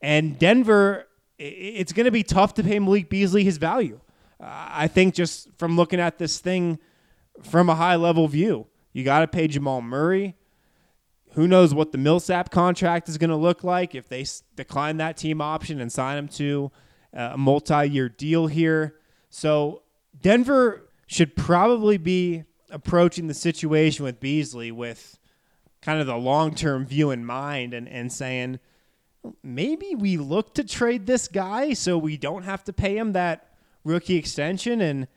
And 0.00 0.38
Denver 0.38 1.08
it's 1.38 1.92
going 1.92 2.04
to 2.04 2.10
be 2.10 2.22
tough 2.22 2.54
to 2.54 2.64
pay 2.64 2.78
Malik 2.78 3.08
Beasley 3.08 3.44
his 3.44 3.58
value. 3.58 4.00
I 4.40 4.88
think 4.88 5.14
just 5.14 5.48
from 5.58 5.76
looking 5.76 6.00
at 6.00 6.18
this 6.18 6.38
thing 6.38 6.78
from 7.42 7.68
a 7.68 7.74
high 7.74 7.96
level 7.96 8.28
view, 8.28 8.66
you 8.92 9.04
got 9.04 9.20
to 9.20 9.26
pay 9.26 9.48
Jamal 9.48 9.82
Murray. 9.82 10.36
Who 11.32 11.46
knows 11.46 11.74
what 11.74 11.92
the 11.92 11.98
Millsap 11.98 12.50
contract 12.50 13.08
is 13.08 13.18
going 13.18 13.30
to 13.30 13.36
look 13.36 13.62
like 13.62 13.94
if 13.94 14.08
they 14.08 14.24
decline 14.56 14.96
that 14.96 15.16
team 15.16 15.40
option 15.40 15.80
and 15.80 15.92
sign 15.92 16.18
him 16.18 16.28
to 16.28 16.70
a 17.12 17.36
multi 17.36 17.88
year 17.88 18.08
deal 18.08 18.46
here. 18.46 18.96
So 19.30 19.82
Denver 20.20 20.88
should 21.06 21.36
probably 21.36 21.96
be 21.96 22.44
approaching 22.70 23.26
the 23.26 23.34
situation 23.34 24.04
with 24.04 24.20
Beasley 24.20 24.70
with 24.70 25.18
kind 25.82 26.00
of 26.00 26.06
the 26.06 26.16
long 26.16 26.54
term 26.54 26.86
view 26.86 27.10
in 27.10 27.24
mind 27.24 27.74
and, 27.74 27.88
and 27.88 28.12
saying, 28.12 28.58
maybe 29.42 29.94
we 29.94 30.16
look 30.16 30.54
to 30.54 30.64
trade 30.64 31.06
this 31.06 31.28
guy 31.28 31.72
so 31.72 31.98
we 31.98 32.16
don't 32.16 32.44
have 32.44 32.64
to 32.64 32.72
pay 32.72 32.96
him 32.96 33.12
that 33.12 33.47
rookie 33.88 34.16
extension. 34.16 34.80
And 34.80 35.08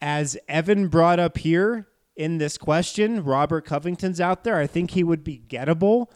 as 0.00 0.36
Evan 0.48 0.88
brought 0.88 1.20
up 1.20 1.38
here 1.38 1.88
in 2.16 2.38
this 2.38 2.58
question, 2.58 3.22
Robert 3.24 3.64
Covington's 3.64 4.20
out 4.20 4.44
there. 4.44 4.56
I 4.56 4.66
think 4.66 4.92
he 4.92 5.04
would 5.04 5.22
be 5.22 5.42
gettable. 5.46 6.10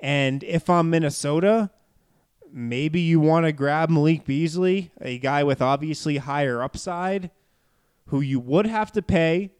And 0.00 0.42
if 0.44 0.68
I'm 0.70 0.90
Minnesota, 0.90 1.70
maybe 2.52 3.00
you 3.00 3.20
want 3.20 3.46
to 3.46 3.52
grab 3.52 3.90
Malik 3.90 4.24
Beasley, 4.24 4.90
a 5.00 5.18
guy 5.18 5.42
with 5.44 5.62
obviously 5.62 6.18
higher 6.18 6.62
upside, 6.62 7.30
who 8.06 8.20
you 8.20 8.40
would 8.40 8.66
have 8.66 8.92
to 8.92 9.02
pay 9.02 9.50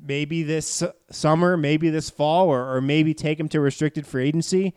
maybe 0.00 0.42
this 0.42 0.82
summer, 1.10 1.56
maybe 1.56 1.90
this 1.90 2.08
fall, 2.08 2.48
or, 2.48 2.76
or 2.76 2.80
maybe 2.80 3.14
take 3.14 3.38
him 3.38 3.48
to 3.48 3.60
restricted 3.60 4.06
free 4.06 4.28
agency 4.28 4.74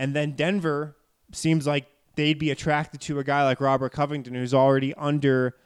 and 0.00 0.14
then 0.14 0.32
Denver 0.32 0.96
seems 1.32 1.66
like 1.66 1.86
they'd 2.20 2.38
be 2.38 2.50
attracted 2.50 3.00
to 3.00 3.18
a 3.18 3.24
guy 3.24 3.42
like 3.44 3.62
Robert 3.62 3.92
Covington, 3.92 4.34
who's 4.34 4.52
already 4.52 4.92
under 4.94 5.56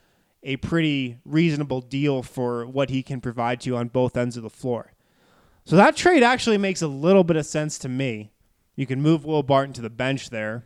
a 0.41 0.55
pretty 0.57 1.17
reasonable 1.25 1.81
deal 1.81 2.23
for 2.23 2.65
what 2.65 2.89
he 2.89 3.03
can 3.03 3.19
provide 3.19 3.59
to 3.59 3.69
you 3.69 3.75
on 3.75 3.89
both 3.89 4.15
ends 4.15 4.37
of 4.37 4.43
the 4.43 4.49
floor. 4.49 4.93
So 5.65 5.75
that 5.75 5.97
trade 5.97 6.23
actually 6.23 6.57
makes 6.57 6.81
a 6.81 6.87
little 6.87 7.25
bit 7.25 7.35
of 7.35 7.45
sense 7.45 7.77
to 7.79 7.89
me. 7.89 8.31
You 8.77 8.85
can 8.85 9.01
move 9.01 9.25
Will 9.25 9.43
Barton 9.43 9.73
to 9.73 9.81
the 9.81 9.89
bench 9.89 10.29
there, 10.29 10.63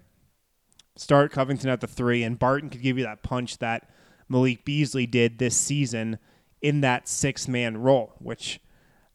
start 0.95 1.31
Covington 1.31 1.69
at 1.71 1.81
the 1.81 1.87
three, 1.87 2.21
and 2.21 2.37
Barton 2.37 2.69
could 2.69 2.83
give 2.83 2.97
you 2.99 3.05
that 3.05 3.23
punch 3.23 3.57
that 3.57 3.89
Malik 4.27 4.63
Beasley 4.65 5.07
did 5.07 5.39
this 5.39 5.57
season 5.57 6.19
in 6.61 6.81
that 6.81 7.07
six 7.07 7.47
man 7.47 7.77
role, 7.77 8.13
which 8.19 8.59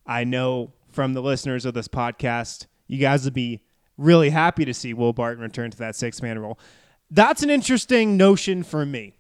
I 0.07 0.25
know 0.25 0.73
from 0.91 1.15
the 1.15 1.23
listeners 1.23 1.65
of 1.65 1.75
this 1.75 1.89
podcast, 1.89 2.67
you 2.89 2.99
guys 2.99 3.25
would 3.25 3.35
be 3.35 3.61
really 3.96 4.30
happy 4.30 4.64
to 4.64 4.74
see 4.74 4.92
Will 4.94 5.12
Barton 5.12 5.42
return 5.42 5.70
to 5.70 5.78
that 5.78 5.96
six 5.96 6.22
man 6.22 6.38
role. 6.38 6.59
That's 7.11 7.42
an 7.42 7.50
interesting 7.50 8.16
notion 8.16 8.62
for 8.62 8.85
me. 8.85 9.14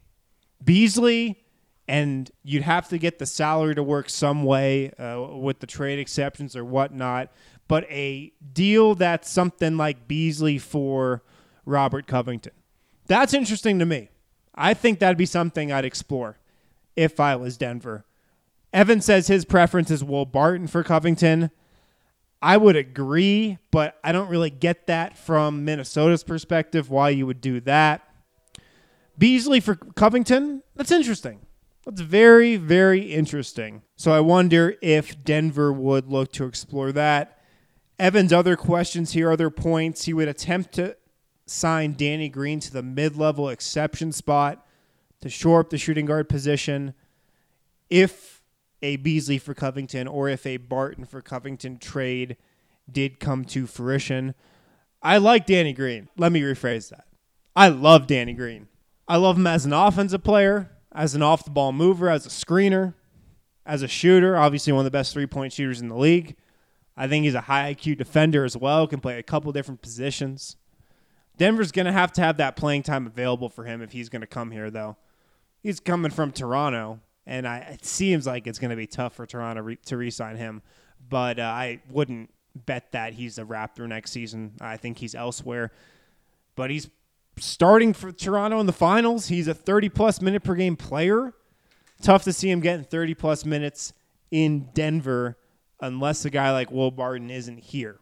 Beasley, 0.62 1.44
and 1.86 2.30
you'd 2.42 2.62
have 2.62 2.88
to 2.88 2.98
get 2.98 3.18
the 3.18 3.26
salary 3.26 3.74
to 3.74 3.82
work 3.82 4.08
some 4.08 4.44
way 4.44 4.90
uh, 4.92 5.20
with 5.38 5.60
the 5.60 5.66
trade 5.66 5.98
exceptions 5.98 6.56
or 6.56 6.64
whatnot. 6.64 7.30
But 7.68 7.84
a 7.84 8.32
deal 8.52 8.94
that's 8.94 9.30
something 9.30 9.76
like 9.76 10.08
Beasley 10.08 10.58
for 10.58 11.22
Robert 11.64 12.06
Covington. 12.06 12.52
That's 13.06 13.34
interesting 13.34 13.78
to 13.78 13.86
me. 13.86 14.10
I 14.54 14.74
think 14.74 14.98
that'd 14.98 15.18
be 15.18 15.26
something 15.26 15.72
I'd 15.72 15.84
explore 15.84 16.38
if 16.96 17.20
I 17.20 17.36
was 17.36 17.56
Denver. 17.56 18.04
Evan 18.72 19.00
says 19.00 19.26
his 19.26 19.44
preference 19.44 19.90
is 19.90 20.02
Will 20.02 20.26
Barton 20.26 20.66
for 20.66 20.82
Covington. 20.82 21.50
I 22.44 22.58
would 22.58 22.76
agree, 22.76 23.56
but 23.70 23.98
I 24.04 24.12
don't 24.12 24.28
really 24.28 24.50
get 24.50 24.86
that 24.86 25.16
from 25.16 25.64
Minnesota's 25.64 26.22
perspective 26.22 26.90
why 26.90 27.08
you 27.08 27.26
would 27.26 27.40
do 27.40 27.58
that. 27.60 28.06
Beasley 29.16 29.60
for 29.60 29.76
Covington, 29.76 30.62
that's 30.76 30.90
interesting. 30.90 31.40
That's 31.86 32.02
very, 32.02 32.56
very 32.56 33.14
interesting. 33.14 33.80
So 33.96 34.12
I 34.12 34.20
wonder 34.20 34.74
if 34.82 35.24
Denver 35.24 35.72
would 35.72 36.08
look 36.08 36.32
to 36.32 36.44
explore 36.44 36.92
that. 36.92 37.38
Evan's 37.98 38.32
other 38.32 38.56
questions 38.56 39.12
here, 39.12 39.32
other 39.32 39.48
points. 39.48 40.04
He 40.04 40.12
would 40.12 40.28
attempt 40.28 40.72
to 40.72 40.98
sign 41.46 41.94
Danny 41.94 42.28
Green 42.28 42.60
to 42.60 42.70
the 42.70 42.82
mid 42.82 43.16
level 43.16 43.48
exception 43.48 44.12
spot 44.12 44.66
to 45.22 45.30
shore 45.30 45.60
up 45.60 45.70
the 45.70 45.78
shooting 45.78 46.04
guard 46.04 46.28
position. 46.28 46.92
If 47.88 48.42
a 48.84 48.96
Beasley 48.96 49.38
for 49.38 49.54
Covington 49.54 50.06
or 50.06 50.28
if 50.28 50.44
a 50.44 50.58
Barton 50.58 51.06
for 51.06 51.22
Covington 51.22 51.78
trade 51.78 52.36
did 52.90 53.18
come 53.18 53.46
to 53.46 53.66
fruition. 53.66 54.34
I 55.02 55.16
like 55.16 55.46
Danny 55.46 55.72
Green. 55.72 56.08
Let 56.18 56.32
me 56.32 56.42
rephrase 56.42 56.90
that. 56.90 57.06
I 57.56 57.68
love 57.68 58.06
Danny 58.06 58.34
Green. 58.34 58.68
I 59.08 59.16
love 59.16 59.36
him 59.38 59.46
as 59.46 59.64
an 59.64 59.72
offensive 59.72 60.22
player, 60.22 60.70
as 60.92 61.14
an 61.14 61.22
off 61.22 61.44
the 61.44 61.50
ball 61.50 61.72
mover, 61.72 62.10
as 62.10 62.26
a 62.26 62.28
screener, 62.28 62.92
as 63.64 63.82
a 63.82 63.88
shooter. 63.88 64.36
Obviously, 64.36 64.72
one 64.72 64.80
of 64.80 64.84
the 64.84 64.90
best 64.90 65.14
three 65.14 65.26
point 65.26 65.52
shooters 65.52 65.80
in 65.80 65.88
the 65.88 65.96
league. 65.96 66.36
I 66.96 67.08
think 67.08 67.24
he's 67.24 67.34
a 67.34 67.42
high 67.42 67.74
IQ 67.74 67.96
defender 67.98 68.44
as 68.44 68.56
well, 68.56 68.86
can 68.86 69.00
play 69.00 69.18
a 69.18 69.22
couple 69.22 69.50
different 69.52 69.82
positions. 69.82 70.56
Denver's 71.38 71.72
going 71.72 71.86
to 71.86 71.92
have 71.92 72.12
to 72.12 72.20
have 72.20 72.36
that 72.36 72.54
playing 72.54 72.82
time 72.82 73.06
available 73.06 73.48
for 73.48 73.64
him 73.64 73.82
if 73.82 73.92
he's 73.92 74.08
going 74.08 74.20
to 74.20 74.26
come 74.26 74.50
here, 74.50 74.70
though. 74.70 74.96
He's 75.62 75.80
coming 75.80 76.12
from 76.12 76.30
Toronto, 76.30 77.00
and 77.26 77.46
I, 77.46 77.58
it 77.58 77.84
seems 77.84 78.26
like 78.26 78.46
it's 78.46 78.58
going 78.58 78.70
to 78.70 78.76
be 78.76 78.86
tough 78.86 79.14
for 79.14 79.26
Toronto 79.26 79.62
re, 79.62 79.76
to 79.86 79.96
re-sign 79.96 80.36
him. 80.36 80.62
But 81.08 81.38
uh, 81.38 81.42
I 81.42 81.80
wouldn't 81.90 82.30
bet 82.54 82.92
that 82.92 83.14
he's 83.14 83.38
a 83.38 83.44
Raptor 83.44 83.88
next 83.88 84.10
season. 84.10 84.52
I 84.60 84.76
think 84.76 84.98
he's 84.98 85.14
elsewhere. 85.14 85.72
But 86.56 86.70
he's 86.70 86.88
starting 87.38 87.92
for 87.92 88.12
Toronto 88.12 88.60
in 88.60 88.66
the 88.66 88.72
finals. 88.72 89.28
He's 89.28 89.48
a 89.48 89.54
30 89.54 89.88
plus 89.88 90.20
minute 90.20 90.44
per 90.44 90.54
game 90.54 90.76
player. 90.76 91.34
Tough 92.02 92.24
to 92.24 92.32
see 92.32 92.50
him 92.50 92.60
getting 92.60 92.84
30 92.84 93.14
plus 93.14 93.44
minutes 93.44 93.92
in 94.30 94.68
Denver 94.74 95.38
unless 95.80 96.24
a 96.24 96.30
guy 96.30 96.52
like 96.52 96.70
Will 96.70 96.90
Barton 96.90 97.30
isn't 97.30 97.58
here 97.58 98.00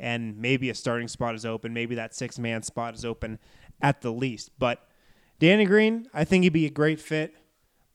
and 0.00 0.38
maybe 0.38 0.70
a 0.70 0.74
starting 0.74 1.08
spot 1.08 1.34
is 1.34 1.44
open. 1.44 1.72
Maybe 1.72 1.94
that 1.96 2.14
six 2.14 2.38
man 2.38 2.62
spot 2.62 2.94
is 2.94 3.04
open 3.04 3.38
at 3.80 4.00
the 4.00 4.12
least. 4.12 4.50
But 4.58 4.86
Danny 5.38 5.64
Green, 5.64 6.08
I 6.14 6.24
think 6.24 6.44
he'd 6.44 6.52
be 6.52 6.66
a 6.66 6.70
great 6.70 7.00
fit, 7.00 7.34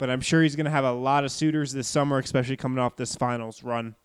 but 0.03 0.09
I'm 0.09 0.19
sure 0.19 0.43
he's 0.43 0.57
going 0.57 0.65
to 0.65 0.69
have 0.69 0.83
a 0.83 0.91
lot 0.91 1.23
of 1.23 1.31
suitors 1.31 1.71
this 1.71 1.87
summer, 1.87 2.19
especially 2.19 2.57
coming 2.57 2.77
off 2.77 2.97
this 2.97 3.15
finals 3.15 3.63
run. 3.63 3.95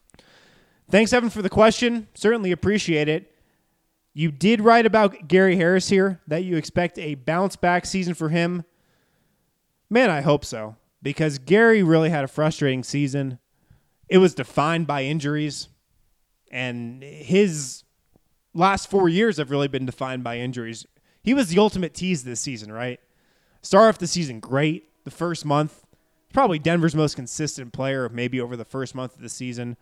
Thanks, 0.88 1.12
Evan, 1.12 1.28
for 1.28 1.42
the 1.42 1.50
question. 1.50 2.06
Certainly 2.14 2.52
appreciate 2.52 3.08
it. 3.08 3.34
You 4.14 4.30
did 4.30 4.60
write 4.60 4.86
about 4.86 5.26
Gary 5.26 5.56
Harris 5.56 5.88
here 5.88 6.20
that 6.28 6.44
you 6.44 6.56
expect 6.56 7.00
a 7.00 7.16
bounce 7.16 7.56
back 7.56 7.84
season 7.84 8.14
for 8.14 8.28
him. 8.28 8.62
Man, 9.90 10.08
I 10.08 10.20
hope 10.20 10.44
so 10.44 10.76
because 11.02 11.40
Gary 11.40 11.82
really 11.82 12.10
had 12.10 12.22
a 12.22 12.28
frustrating 12.28 12.84
season. 12.84 13.40
It 14.08 14.18
was 14.18 14.36
defined 14.36 14.86
by 14.86 15.02
injuries, 15.02 15.66
and 16.52 17.02
his 17.02 17.82
last 18.54 18.88
four 18.88 19.08
years 19.08 19.38
have 19.38 19.50
really 19.50 19.66
been 19.66 19.86
defined 19.86 20.22
by 20.22 20.38
injuries. 20.38 20.86
He 21.24 21.34
was 21.34 21.48
the 21.48 21.58
ultimate 21.58 21.92
tease 21.92 22.22
this 22.22 22.38
season, 22.38 22.70
right? 22.70 23.00
Start 23.62 23.88
off 23.88 23.98
the 23.98 24.06
season 24.06 24.38
great. 24.38 24.84
The 25.02 25.10
first 25.10 25.44
month, 25.44 25.86
probably 26.32 26.58
Denver's 26.58 26.94
most 26.94 27.16
consistent 27.16 27.72
player, 27.72 28.08
maybe 28.08 28.40
over 28.40 28.56
the 28.56 28.64
first 28.64 28.94
month 28.94 29.16
of 29.16 29.22
the 29.22 29.28
season. 29.28 29.76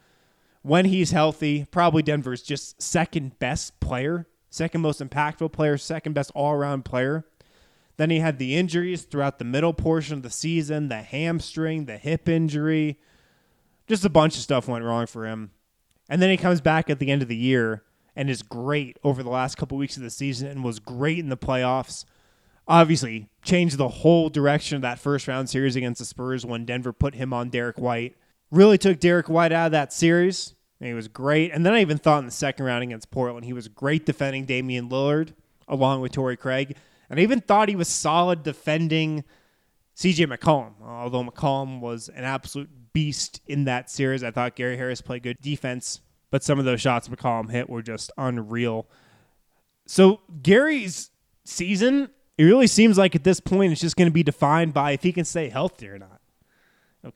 When 0.63 0.87
he's 0.87 1.13
healthy, 1.13 1.67
probably 1.71 2.03
Denver's 2.03 2.43
just 2.43 2.81
second 2.83 3.39
best 3.39 3.79
player, 3.81 4.27
second 4.51 4.81
most 4.81 5.01
impactful 5.01 5.53
player, 5.53 5.79
second 5.79 6.15
best 6.15 6.33
all 6.35 6.53
around 6.53 6.85
player. 6.85 7.25
Then 7.97 8.11
he 8.11 8.19
had 8.19 8.39
the 8.39 8.57
injuries 8.57 9.03
throughout 9.03 9.39
the 9.39 9.45
middle 9.45 9.73
portion 9.73 10.15
of 10.15 10.23
the 10.23 10.31
season 10.31 10.89
the 10.89 11.03
hamstring, 11.03 11.87
the 11.87 11.99
hip 11.99 12.29
injury. 12.29 12.99
Just 13.87 14.05
a 14.05 14.11
bunch 14.11 14.37
of 14.37 14.43
stuff 14.43 14.69
went 14.69 14.85
wrong 14.85 15.07
for 15.07 15.27
him. 15.27 15.53
And 16.09 16.21
then 16.21 16.31
he 16.31 16.37
comes 16.37 16.61
back 16.61 16.91
at 16.91 16.99
the 16.99 17.11
end 17.11 17.23
of 17.23 17.29
the 17.29 17.37
year 17.37 17.85
and 18.15 18.31
is 18.31 18.43
great 18.43 18.99
over 19.05 19.23
the 19.23 19.31
last 19.31 19.57
couple 19.57 19.79
weeks 19.79 19.97
of 19.97 20.03
the 20.03 20.11
season 20.11 20.49
and 20.49 20.65
was 20.65 20.79
great 20.79 21.19
in 21.19 21.29
the 21.29 21.37
playoffs. 21.37 22.05
Obviously, 22.69 23.29
changed 23.43 23.79
the 23.79 23.89
whole 23.89 24.29
direction 24.29 24.77
of 24.77 24.83
that 24.83 24.99
first 24.99 25.29
round 25.29 25.49
series 25.49 25.77
against 25.77 25.99
the 26.01 26.05
Spurs 26.05 26.45
when 26.45 26.65
Denver 26.65 26.93
put 26.93 27.15
him 27.15 27.33
on 27.33 27.49
Derrick 27.49 27.79
White. 27.79 28.17
Really 28.51 28.79
took 28.79 28.99
Derrick 28.99 29.29
White 29.29 29.53
out 29.53 29.67
of 29.67 29.73
that 29.73 29.93
series. 29.93 30.55
And 30.81 30.89
he 30.89 30.95
was 30.95 31.09
great. 31.09 31.53
And 31.53 31.65
then 31.65 31.73
I 31.73 31.81
even 31.81 31.99
thought 31.99 32.19
in 32.19 32.27
the 32.27 32.31
second 32.31 32.65
round 32.65 32.83
against 32.83 33.11
Portland, 33.11 33.47
he 33.47 33.53
was 33.53 33.69
great 33.69 34.05
defending 34.05 34.45
Damian 34.45 34.89
Lillard 34.89 35.33
along 35.69 36.01
with 36.01 36.13
Torrey 36.13 36.37
Craig. 36.37 36.77
And 37.09 37.19
I 37.19 37.23
even 37.23 37.41
thought 37.41 37.69
he 37.69 37.77
was 37.77 37.89
solid 37.89 38.43
defending 38.43 39.25
CJ 39.97 40.27
McCollum. 40.27 40.75
Although 40.83 41.25
McCollum 41.25 41.81
was 41.81 42.09
an 42.11 42.25
absolute 42.25 42.69
beast 42.93 43.41
in 43.47 43.65
that 43.65 43.91
series, 43.91 44.23
I 44.23 44.31
thought 44.31 44.55
Gary 44.57 44.77
Harris 44.77 45.01
played 45.01 45.23
good 45.23 45.37
defense 45.41 46.01
but 46.31 46.43
some 46.43 46.59
of 46.59 46.65
those 46.65 46.81
shots 46.81 47.09
McCollum 47.09 47.51
hit 47.51 47.69
were 47.71 47.83
just 47.83 48.11
unreal. 48.19 48.87
So 49.87 50.21
Gary's 50.43 51.11
season, 51.45 52.11
it 52.39 52.45
really 52.45 52.67
seems 52.67 52.99
like 52.99 53.15
at 53.15 53.25
this 53.25 53.41
point 53.41 53.73
it's 53.73 53.81
just 53.81 53.97
going 53.97 54.09
to 54.09 54.13
be 54.13 54.23
defined 54.23 54.75
by 54.75 54.93
if 54.93 55.03
he 55.03 55.13
can 55.13 55.25
stay 55.25 55.49
healthy 55.49 55.89
or 55.89 55.99
not. 55.99 56.21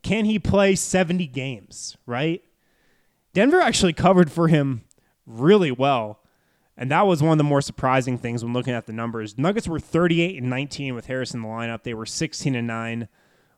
Can 0.02 0.24
he 0.24 0.38
play 0.38 0.74
70 0.74 1.26
games, 1.26 1.96
right? 2.06 2.42
Denver 3.32 3.60
actually 3.60 3.92
covered 3.92 4.30
for 4.30 4.48
him 4.48 4.82
really 5.26 5.70
well. 5.70 6.20
And 6.76 6.90
that 6.90 7.06
was 7.06 7.22
one 7.22 7.32
of 7.32 7.38
the 7.38 7.44
more 7.44 7.60
surprising 7.60 8.16
things 8.16 8.42
when 8.42 8.54
looking 8.54 8.72
at 8.72 8.86
the 8.86 8.92
numbers. 8.92 9.36
Nuggets 9.36 9.68
were 9.68 9.78
38 9.78 10.40
and 10.40 10.48
19 10.48 10.94
with 10.94 11.06
Harris 11.06 11.34
in 11.34 11.42
the 11.42 11.48
lineup. 11.48 11.82
They 11.82 11.92
were 11.92 12.06
16 12.06 12.54
and 12.54 12.66
9 12.66 13.08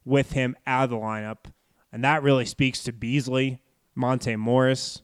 with 0.05 0.33
him 0.33 0.57
out 0.67 0.85
of 0.85 0.91
the 0.91 0.97
lineup. 0.97 1.53
And 1.93 2.03
that 2.03 2.23
really 2.23 2.47
speaks 2.47 2.83
to 2.85 2.93
Beasley, 2.93 3.61
Monte 3.95 4.35
Morris, 4.37 5.03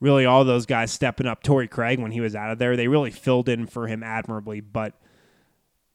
really 0.00 0.24
all 0.24 0.44
those 0.44 0.64
guys 0.64 0.92
stepping 0.92 1.26
up. 1.26 1.42
Torrey 1.42 1.68
Craig 1.68 2.00
when 2.00 2.12
he 2.12 2.20
was 2.20 2.34
out 2.34 2.52
of 2.52 2.58
there, 2.58 2.76
they 2.76 2.88
really 2.88 3.10
filled 3.10 3.48
in 3.48 3.66
for 3.66 3.86
him 3.86 4.02
admirably. 4.02 4.60
But 4.60 4.94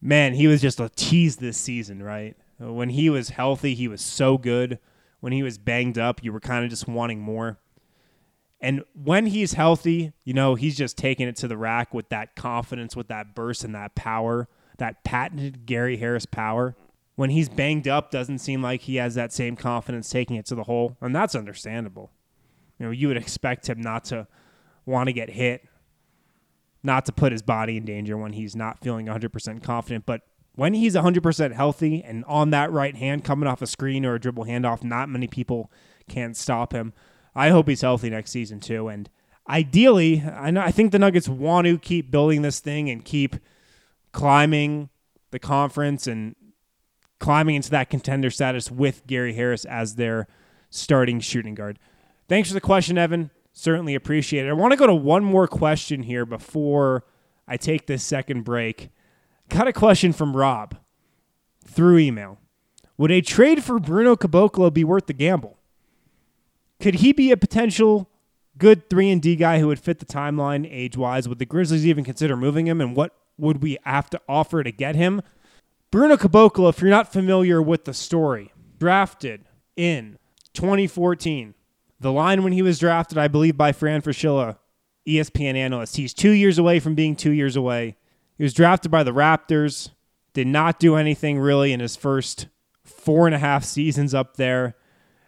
man, 0.06 0.36
he 0.36 0.46
was 0.46 0.62
just 0.62 0.80
a 0.80 0.90
tease 0.96 1.38
this 1.38 1.58
season, 1.58 2.02
right? 2.02 2.38
When 2.60 2.90
he 2.90 3.10
was 3.10 3.30
healthy, 3.30 3.74
he 3.74 3.88
was 3.88 4.02
so 4.02 4.38
good. 4.38 4.80
When 5.20 5.34
he 5.34 5.42
was 5.42 5.58
banged 5.58 5.98
up, 5.98 6.24
you 6.24 6.32
were 6.32 6.40
kind 6.40 6.64
of 6.64 6.70
just 6.70 6.88
wanting 6.88 7.20
more. 7.20 7.58
And 8.62 8.84
when 8.94 9.26
he's 9.26 9.54
healthy, 9.54 10.14
you 10.24 10.34
know, 10.34 10.56
he's 10.56 10.78
just 10.78 10.98
taking 10.98 11.28
it 11.28 11.36
to 11.38 11.48
the 11.48 11.58
rack 11.58 11.94
with 11.94 12.10
that 12.10 12.36
confidence, 12.36 12.96
with 12.96 13.08
that 13.08 13.36
burst 13.36 13.64
and 13.64 13.74
that 13.74 13.96
power, 13.96 14.48
that 14.78 15.04
patented 15.04 15.66
Gary 15.66 15.98
Harris 15.98 16.26
power. 16.26 16.76
When 17.16 17.32
he's 17.32 17.50
banged 17.50 17.88
up, 17.88 18.12
doesn't 18.12 18.40
seem 18.40 18.62
like 18.62 18.82
he 18.82 18.98
has 18.98 19.16
that 19.16 19.34
same 19.34 19.56
confidence 19.56 20.10
taking 20.10 20.36
it 20.36 20.46
to 20.48 20.56
the 20.56 20.64
hole, 20.64 20.98
and 21.02 21.16
that's 21.16 21.34
understandable. 21.34 22.12
You 22.78 22.86
know, 22.86 22.92
you 22.92 23.08
would 23.08 23.18
expect 23.18 23.70
him 23.70 23.82
not 23.82 24.06
to 24.06 24.28
want 24.86 25.08
to 25.08 25.14
get 25.14 25.32
hit, 25.32 25.66
not 26.86 27.06
to 27.06 27.12
put 27.12 27.32
his 27.32 27.42
body 27.42 27.78
in 27.78 27.86
danger 27.86 28.18
when 28.18 28.34
he's 28.34 28.56
not 28.56 28.80
feeling 28.80 29.08
100% 29.08 29.64
confident. 29.64 30.06
But 30.06 30.22
when 30.54 30.74
he's 30.74 30.96
100% 30.96 31.54
healthy 31.54 32.04
and 32.04 32.24
on 32.26 32.52
that 32.52 32.72
right 32.72 32.96
hand 32.96 33.24
coming 33.24 33.48
off 33.48 33.62
a 33.62 33.68
screen 33.68 34.06
or 34.06 34.16
a 34.16 34.20
dribble 34.20 34.46
handoff, 34.46 34.84
not 34.84 35.10
many 35.10 35.28
people 35.28 35.72
can 36.08 36.34
stop 36.34 36.72
him. 36.72 36.94
I 37.36 37.50
hope 37.50 37.68
he's 37.68 37.82
healthy 37.82 38.10
next 38.10 38.32
season 38.32 38.60
too. 38.60 38.88
And 38.88 39.10
ideally, 39.50 40.24
I 40.24 40.52
know 40.52 40.62
I 40.62 40.72
think 40.72 40.92
the 40.92 41.00
Nuggets 41.00 41.28
want 41.28 41.68
to 41.68 41.78
keep 41.78 42.10
building 42.10 42.42
this 42.42 42.60
thing 42.60 42.90
and 42.90 43.04
keep 43.04 43.36
climbing 44.14 44.90
the 45.32 45.40
conference 45.40 46.08
and 46.08 46.36
climbing 47.20 47.56
into 47.56 47.70
that 47.72 47.90
contender 47.90 48.30
status 48.30 48.72
with 48.72 49.06
Gary 49.08 49.34
Harris 49.34 49.66
as 49.66 49.96
their 49.96 50.28
starting 50.70 51.20
shooting 51.20 51.56
guard. 51.56 51.80
Thanks 52.30 52.50
for 52.50 52.54
the 52.54 52.62
question, 52.62 52.98
Evan. 52.98 53.32
Certainly 53.58 53.96
appreciate 53.96 54.46
it. 54.46 54.50
I 54.50 54.54
want 54.54 54.74
to 54.74 54.78
go 54.78 54.86
to 54.86 54.94
one 54.94 55.24
more 55.24 55.48
question 55.48 56.04
here 56.04 56.26
before 56.26 57.06
I 57.48 57.56
take 57.56 57.88
this 57.88 58.04
second 58.04 58.44
break. 58.44 58.90
Got 59.48 59.70
a 59.70 59.74
question 59.74 60.12
from 60.12 60.36
Rob 60.36 60.76
through 61.66 62.00
email. 62.00 62.38
Would 62.98 63.12
a 63.12 63.22
trade 63.22 63.64
for 63.64 63.80
Bruno 63.80 64.18
Caboclo 64.18 64.74
be 64.74 64.84
worth 64.84 65.06
the 65.06 65.14
gamble? 65.14 65.58
Could 66.82 66.96
he 66.96 67.14
be 67.14 67.32
a 67.32 67.38
potential 67.38 68.10
good 68.58 68.90
3 68.90 69.10
and 69.10 69.22
D 69.22 69.38
guy 69.38 69.60
who 69.60 69.68
would 69.68 69.80
fit 69.80 70.00
the 70.00 70.06
timeline 70.06 70.68
age-wise? 70.70 71.30
Would 71.30 71.40
the 71.40 71.46
Grizzlies 71.46 71.88
even 71.88 72.04
consider 72.04 72.36
moving 72.36 72.68
him 72.68 72.82
and 72.82 72.94
what 72.94 73.16
would 73.38 73.64
we 73.64 73.78
have 73.86 74.10
to 74.10 74.22
offer 74.28 74.64
to 74.64 74.72
get 74.72 74.96
him? 74.96 75.22
Bruno 75.92 76.18
Caboclo, 76.18 76.68
if 76.68 76.82
you're 76.82 76.90
not 76.90 77.14
familiar 77.14 77.62
with 77.62 77.86
the 77.86 77.94
story, 77.94 78.52
drafted 78.80 79.46
in 79.78 80.18
2014 80.54 81.54
the 82.06 82.12
line 82.12 82.44
when 82.44 82.54
he 82.54 82.62
was 82.62 82.80
drafted, 82.80 83.18
I 83.18 83.28
believe, 83.28 83.58
by 83.58 83.72
Fran 83.72 84.02
Fraschilla, 84.02 84.58
ESPN 85.08 85.56
analyst. 85.56 85.98
He's 85.98 86.14
two 86.14 86.32
years 86.32 86.58
away 86.58 86.80
from 86.80 86.94
being 86.94 87.16
two 87.16 87.32
years 87.32 87.56
away. 87.56 87.96
He 88.38 88.44
was 88.44 88.54
drafted 88.54 88.92
by 88.92 89.04
the 89.04 89.12
Raptors, 89.12 89.90
did 90.34 90.46
not 90.46 90.80
do 90.80 90.96
anything 90.96 91.40
really 91.40 91.74
in 91.74 91.80
his 91.80 91.96
first 91.96 92.48
four 92.84 93.26
and 93.26 93.34
a 93.34 93.40
half 93.40 93.64
seasons 93.64 94.14
up 94.14 94.38
there. 94.38 94.76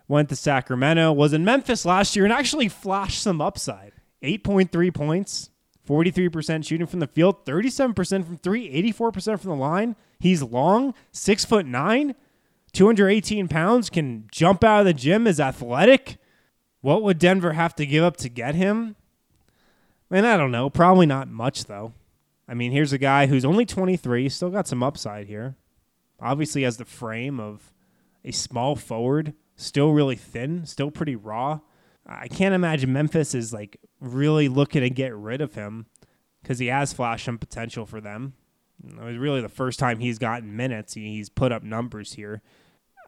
Went 0.08 0.30
to 0.30 0.36
Sacramento, 0.36 1.12
was 1.12 1.34
in 1.34 1.44
Memphis 1.44 1.84
last 1.84 2.16
year, 2.16 2.26
and 2.26 2.34
actually 2.34 2.70
flashed 2.70 3.22
some 3.22 3.42
upside. 3.42 3.94
8.3 4.22 4.94
points, 4.94 5.50
43% 5.88 6.66
shooting 6.66 6.88
from 6.88 7.00
the 7.00 7.08
field, 7.08 7.44
37% 7.44 8.26
from 8.26 8.38
three, 8.38 8.72
84% 8.94 9.40
from 9.40 9.50
the 9.50 9.58
line. 9.58 9.96
He's 10.20 10.44
long, 10.44 10.94
six 11.12 11.44
foot 11.44 11.66
nine, 11.66 12.14
218 12.74 13.48
pounds, 13.48 13.90
can 13.90 14.28
jump 14.32 14.64
out 14.64 14.82
of 14.82 14.86
the 14.86 14.94
gym, 14.94 15.26
is 15.26 15.40
athletic 15.40 16.18
what 16.88 17.04
would 17.04 17.20
Denver 17.20 17.52
have 17.52 17.76
to 17.76 17.86
give 17.86 18.02
up 18.02 18.16
to 18.16 18.30
get 18.30 18.56
him? 18.56 18.96
Man, 20.10 20.24
I 20.24 20.38
don't 20.38 20.52
know. 20.54 20.70
Probably 20.70 21.06
not 21.06 21.28
much, 21.28 21.66
though. 21.66 21.92
I 22.48 22.54
mean, 22.54 22.72
here's 22.72 22.94
a 22.94 22.98
guy 22.98 23.26
who's 23.26 23.44
only 23.44 23.66
23, 23.66 24.30
still 24.30 24.50
got 24.50 24.70
some 24.70 24.82
upside 24.82 25.28
here. 25.28 25.58
Obviously, 26.22 26.64
has 26.64 26.78
the 26.78 26.86
frame 26.86 27.42
of 27.42 27.74
a 28.24 28.32
small 28.32 28.78
forward, 28.78 29.34
still 29.58 29.92
really 29.92 30.16
thin, 30.16 30.66
still 30.66 30.90
pretty 30.90 31.18
raw. 31.18 31.60
I 32.06 32.30
can't 32.30 32.56
imagine 32.56 32.94
Memphis 32.94 33.36
is 33.36 33.52
like 33.52 33.82
really 34.00 34.48
looking 34.48 34.80
to 34.80 34.90
get 34.90 35.14
rid 35.14 35.42
of 35.42 35.56
him 35.56 35.88
because 36.42 36.60
he 36.60 36.68
has 36.68 36.94
flash 36.94 37.28
and 37.28 37.38
potential 37.38 37.86
for 37.86 38.00
them. 38.00 38.32
It 38.82 39.04
was 39.04 39.18
really 39.18 39.42
the 39.42 39.50
first 39.50 39.78
time 39.78 40.00
he's 40.00 40.20
gotten 40.20 40.56
minutes. 40.56 40.94
He's 40.94 41.28
put 41.28 41.52
up 41.52 41.64
numbers 41.64 42.14
here. 42.14 42.42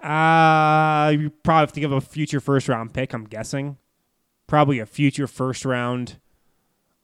Uh, 0.02 1.10
you 1.18 1.30
probably 1.30 1.62
have 1.62 1.74
to 1.74 1.80
give 1.80 1.92
a 1.92 2.02
future 2.02 2.40
first 2.40 2.70
round 2.70 2.94
pick, 2.94 3.14
I'm 3.14 3.26
guessing. 3.26 3.78
Probably 4.48 4.80
a 4.80 4.86
future 4.86 5.28
first 5.28 5.66
round 5.66 6.18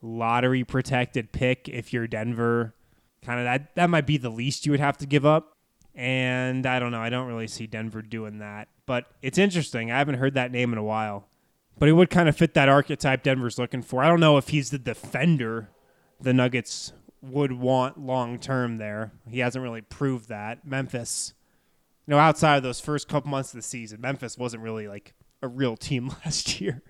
lottery 0.01 0.63
protected 0.63 1.31
pick 1.31 1.67
if 1.67 1.91
you're 1.91 2.07
Denver. 2.07 2.73
Kind 3.21 3.39
of 3.39 3.45
that 3.45 3.75
that 3.75 3.89
might 3.89 4.05
be 4.05 4.17
the 4.17 4.29
least 4.29 4.65
you 4.65 4.71
would 4.71 4.79
have 4.79 4.97
to 4.97 5.05
give 5.05 5.25
up. 5.25 5.57
And 5.93 6.65
I 6.65 6.79
don't 6.79 6.91
know, 6.91 6.99
I 6.99 7.09
don't 7.09 7.27
really 7.27 7.47
see 7.47 7.67
Denver 7.67 8.01
doing 8.01 8.39
that. 8.39 8.67
But 8.85 9.05
it's 9.21 9.37
interesting. 9.37 9.91
I 9.91 9.97
haven't 9.97 10.15
heard 10.15 10.33
that 10.35 10.51
name 10.51 10.71
in 10.73 10.77
a 10.77 10.83
while. 10.83 11.27
But 11.77 11.89
it 11.89 11.93
would 11.93 12.09
kind 12.09 12.29
of 12.29 12.37
fit 12.37 12.53
that 12.53 12.69
archetype 12.69 13.23
Denver's 13.23 13.57
looking 13.57 13.81
for. 13.81 14.03
I 14.03 14.07
don't 14.07 14.19
know 14.19 14.37
if 14.37 14.49
he's 14.49 14.69
the 14.69 14.77
defender 14.77 15.69
the 16.21 16.33
Nuggets 16.33 16.93
would 17.21 17.51
want 17.51 17.99
long 17.99 18.39
term 18.39 18.77
there. 18.77 19.11
He 19.29 19.39
hasn't 19.39 19.63
really 19.63 19.81
proved 19.81 20.29
that. 20.29 20.65
Memphis 20.65 21.33
you 22.05 22.11
know, 22.11 22.19
outside 22.19 22.57
of 22.57 22.63
those 22.63 22.79
first 22.79 23.07
couple 23.07 23.29
months 23.29 23.53
of 23.53 23.57
the 23.57 23.63
season, 23.63 24.01
Memphis 24.01 24.37
wasn't 24.37 24.63
really 24.63 24.87
like 24.87 25.13
a 25.41 25.47
real 25.47 25.75
team 25.75 26.09
last 26.25 26.61
year. 26.61 26.83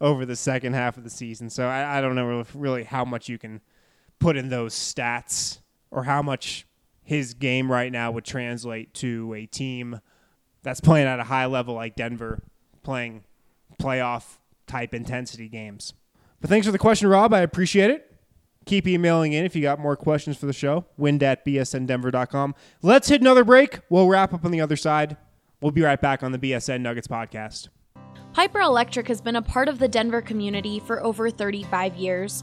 over 0.00 0.24
the 0.24 0.36
second 0.36 0.74
half 0.74 0.96
of 0.96 1.04
the 1.04 1.10
season. 1.10 1.50
So 1.50 1.66
I, 1.66 1.98
I 1.98 2.00
don't 2.00 2.14
know 2.14 2.44
really 2.54 2.84
how 2.84 3.04
much 3.04 3.28
you 3.28 3.38
can 3.38 3.60
put 4.18 4.36
in 4.36 4.48
those 4.48 4.74
stats 4.74 5.60
or 5.90 6.04
how 6.04 6.22
much 6.22 6.66
his 7.02 7.34
game 7.34 7.70
right 7.70 7.92
now 7.92 8.10
would 8.10 8.24
translate 8.24 8.94
to 8.94 9.34
a 9.34 9.46
team 9.46 10.00
that's 10.62 10.80
playing 10.80 11.06
at 11.06 11.20
a 11.20 11.24
high 11.24 11.46
level 11.46 11.74
like 11.74 11.94
Denver, 11.94 12.42
playing 12.82 13.24
playoff 13.80 14.38
type 14.66 14.94
intensity 14.94 15.48
games. 15.48 15.92
But 16.40 16.48
thanks 16.50 16.66
for 16.66 16.72
the 16.72 16.78
question, 16.78 17.08
Rob. 17.08 17.34
I 17.34 17.40
appreciate 17.40 17.90
it. 17.90 18.13
Keep 18.66 18.86
emailing 18.86 19.32
in 19.32 19.44
if 19.44 19.54
you 19.54 19.62
got 19.62 19.78
more 19.78 19.96
questions 19.96 20.36
for 20.36 20.46
the 20.46 20.52
show. 20.52 20.86
Wind 20.96 21.22
at 21.22 21.44
bsndenver.com. 21.44 22.54
Let's 22.82 23.08
hit 23.08 23.20
another 23.20 23.44
break. 23.44 23.80
We'll 23.90 24.08
wrap 24.08 24.32
up 24.32 24.44
on 24.44 24.50
the 24.50 24.60
other 24.60 24.76
side. 24.76 25.16
We'll 25.60 25.72
be 25.72 25.82
right 25.82 26.00
back 26.00 26.22
on 26.22 26.32
the 26.32 26.38
BSN 26.38 26.80
Nuggets 26.80 27.08
podcast. 27.08 27.68
Piper 28.32 28.60
Electric 28.60 29.08
has 29.08 29.20
been 29.20 29.36
a 29.36 29.42
part 29.42 29.68
of 29.68 29.78
the 29.78 29.86
Denver 29.88 30.20
community 30.20 30.80
for 30.80 31.02
over 31.02 31.30
35 31.30 31.94
years. 31.94 32.42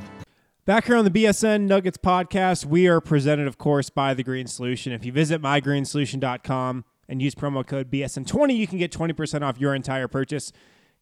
Back 0.71 0.85
here 0.85 0.95
on 0.95 1.03
the 1.03 1.11
BSN 1.11 1.63
Nuggets 1.63 1.97
podcast, 1.97 2.63
we 2.63 2.87
are 2.87 3.01
presented, 3.01 3.45
of 3.45 3.57
course, 3.57 3.89
by 3.89 4.13
The 4.13 4.23
Green 4.23 4.47
Solution. 4.47 4.93
If 4.93 5.03
you 5.03 5.11
visit 5.11 5.41
mygreensolution.com 5.41 6.85
and 7.09 7.21
use 7.21 7.35
promo 7.35 7.67
code 7.67 7.91
BSN20, 7.91 8.55
you 8.55 8.67
can 8.67 8.77
get 8.77 8.89
20% 8.89 9.41
off 9.41 9.59
your 9.59 9.75
entire 9.75 10.07
purchase. 10.07 10.53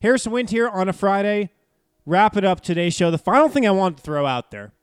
Harrison 0.01 0.32
Wind 0.32 0.49
here 0.49 0.67
on 0.67 0.89
a 0.89 0.91
Friday. 0.91 1.51
Wrap 2.03 2.36
it 2.36 2.43
up 2.43 2.62
today's 2.62 2.95
show. 2.95 3.12
The 3.12 3.19
final 3.19 3.47
thing 3.47 3.67
I 3.67 3.69
want 3.69 3.97
to 3.97 4.03
throw 4.03 4.25
out 4.25 4.49
there, 4.49 4.73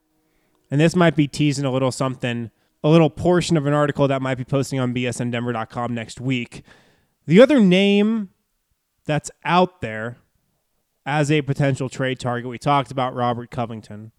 and 0.71 0.81
this 0.81 0.95
might 0.95 1.17
be 1.17 1.27
teasing 1.27 1.65
a 1.65 1.73
little 1.73 1.91
something, 1.91 2.53
a 2.85 2.89
little 2.89 3.11
portion 3.11 3.57
of 3.57 3.67
an 3.67 3.73
article 3.73 4.07
that 4.07 4.23
might 4.23 4.37
be 4.37 4.45
posting 4.45 4.79
on 4.79 4.95
bsndenver.com 4.95 5.95
next 5.95 6.21
week. 6.21 6.63
The 7.27 7.41
other 7.41 7.59
name 7.59 8.31
that's 9.05 9.33
out 9.45 9.81
there 9.81 10.19
as 11.05 11.33
a 11.33 11.43
potential 11.43 11.89
trade 11.89 12.21
target, 12.21 12.49
we 12.49 12.59
talked 12.59 12.93
about 12.93 13.17
Robert 13.17 13.51
Covington 13.51 14.13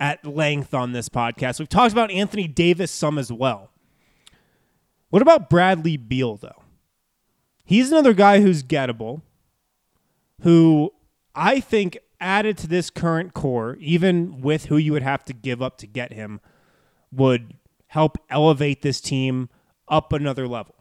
at 0.00 0.24
length 0.24 0.72
on 0.72 0.92
this 0.92 1.08
podcast. 1.10 1.58
We've 1.58 1.68
talked 1.68 1.92
about 1.92 2.10
Anthony 2.10 2.48
Davis 2.48 2.90
some 2.90 3.18
as 3.18 3.30
well. 3.30 3.70
What 5.10 5.22
about 5.22 5.50
Bradley 5.50 5.98
Beal, 5.98 6.36
though? 6.36 6.62
He's 7.64 7.92
another 7.92 8.14
guy 8.14 8.40
who's 8.40 8.62
gettable, 8.62 9.22
who 10.40 10.92
I 11.34 11.60
think 11.60 11.98
added 12.20 12.56
to 12.58 12.66
this 12.66 12.90
current 12.90 13.34
core, 13.34 13.76
even 13.80 14.40
with 14.40 14.66
who 14.66 14.76
you 14.76 14.92
would 14.92 15.02
have 15.02 15.24
to 15.24 15.32
give 15.32 15.60
up 15.60 15.76
to 15.78 15.86
get 15.86 16.12
him, 16.12 16.40
would 17.12 17.54
help 17.88 18.18
elevate 18.30 18.82
this 18.82 19.00
team 19.00 19.48
up 19.88 20.12
another 20.12 20.48
level. 20.48 20.74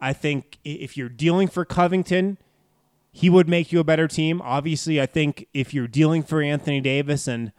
I 0.00 0.12
think 0.12 0.58
if 0.64 0.96
you're 0.96 1.08
dealing 1.08 1.48
for 1.48 1.64
Covington, 1.64 2.38
he 3.12 3.28
would 3.28 3.48
make 3.48 3.72
you 3.72 3.80
a 3.80 3.84
better 3.84 4.06
team. 4.06 4.40
Obviously, 4.42 5.00
I 5.00 5.06
think 5.06 5.46
if 5.52 5.74
you're 5.74 5.88
dealing 5.88 6.22
for 6.22 6.40
Anthony 6.40 6.80
Davis 6.80 7.26
and 7.26 7.52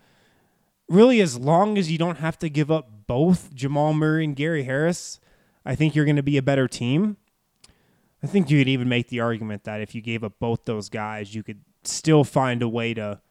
really, 0.91 1.21
as 1.21 1.37
long 1.37 1.77
as 1.77 1.91
you 1.91 1.97
don't 1.97 2.17
have 2.17 2.37
to 2.39 2.49
give 2.49 2.69
up 2.69 3.07
both 3.07 3.53
Jamal 3.53 3.93
Murray 3.93 4.25
and 4.25 4.35
Gary 4.35 4.63
Harris, 4.63 5.19
I 5.65 5.75
think 5.75 5.95
you're 5.95 6.05
going 6.05 6.17
to 6.17 6.23
be 6.23 6.37
a 6.37 6.41
better 6.41 6.67
team. 6.67 7.17
I 8.23 8.27
think 8.27 8.49
you 8.49 8.59
could 8.59 8.67
even 8.67 8.89
make 8.89 9.07
the 9.07 9.19
argument 9.19 9.63
that 9.63 9.81
if 9.81 9.95
you 9.95 10.01
gave 10.01 10.23
up 10.23 10.33
both 10.39 10.65
those 10.65 10.89
guys, 10.89 11.33
you 11.33 11.43
could 11.43 11.61
still 11.83 12.23
find 12.23 12.61
a 12.61 12.69
way 12.69 12.93
to 12.93 13.21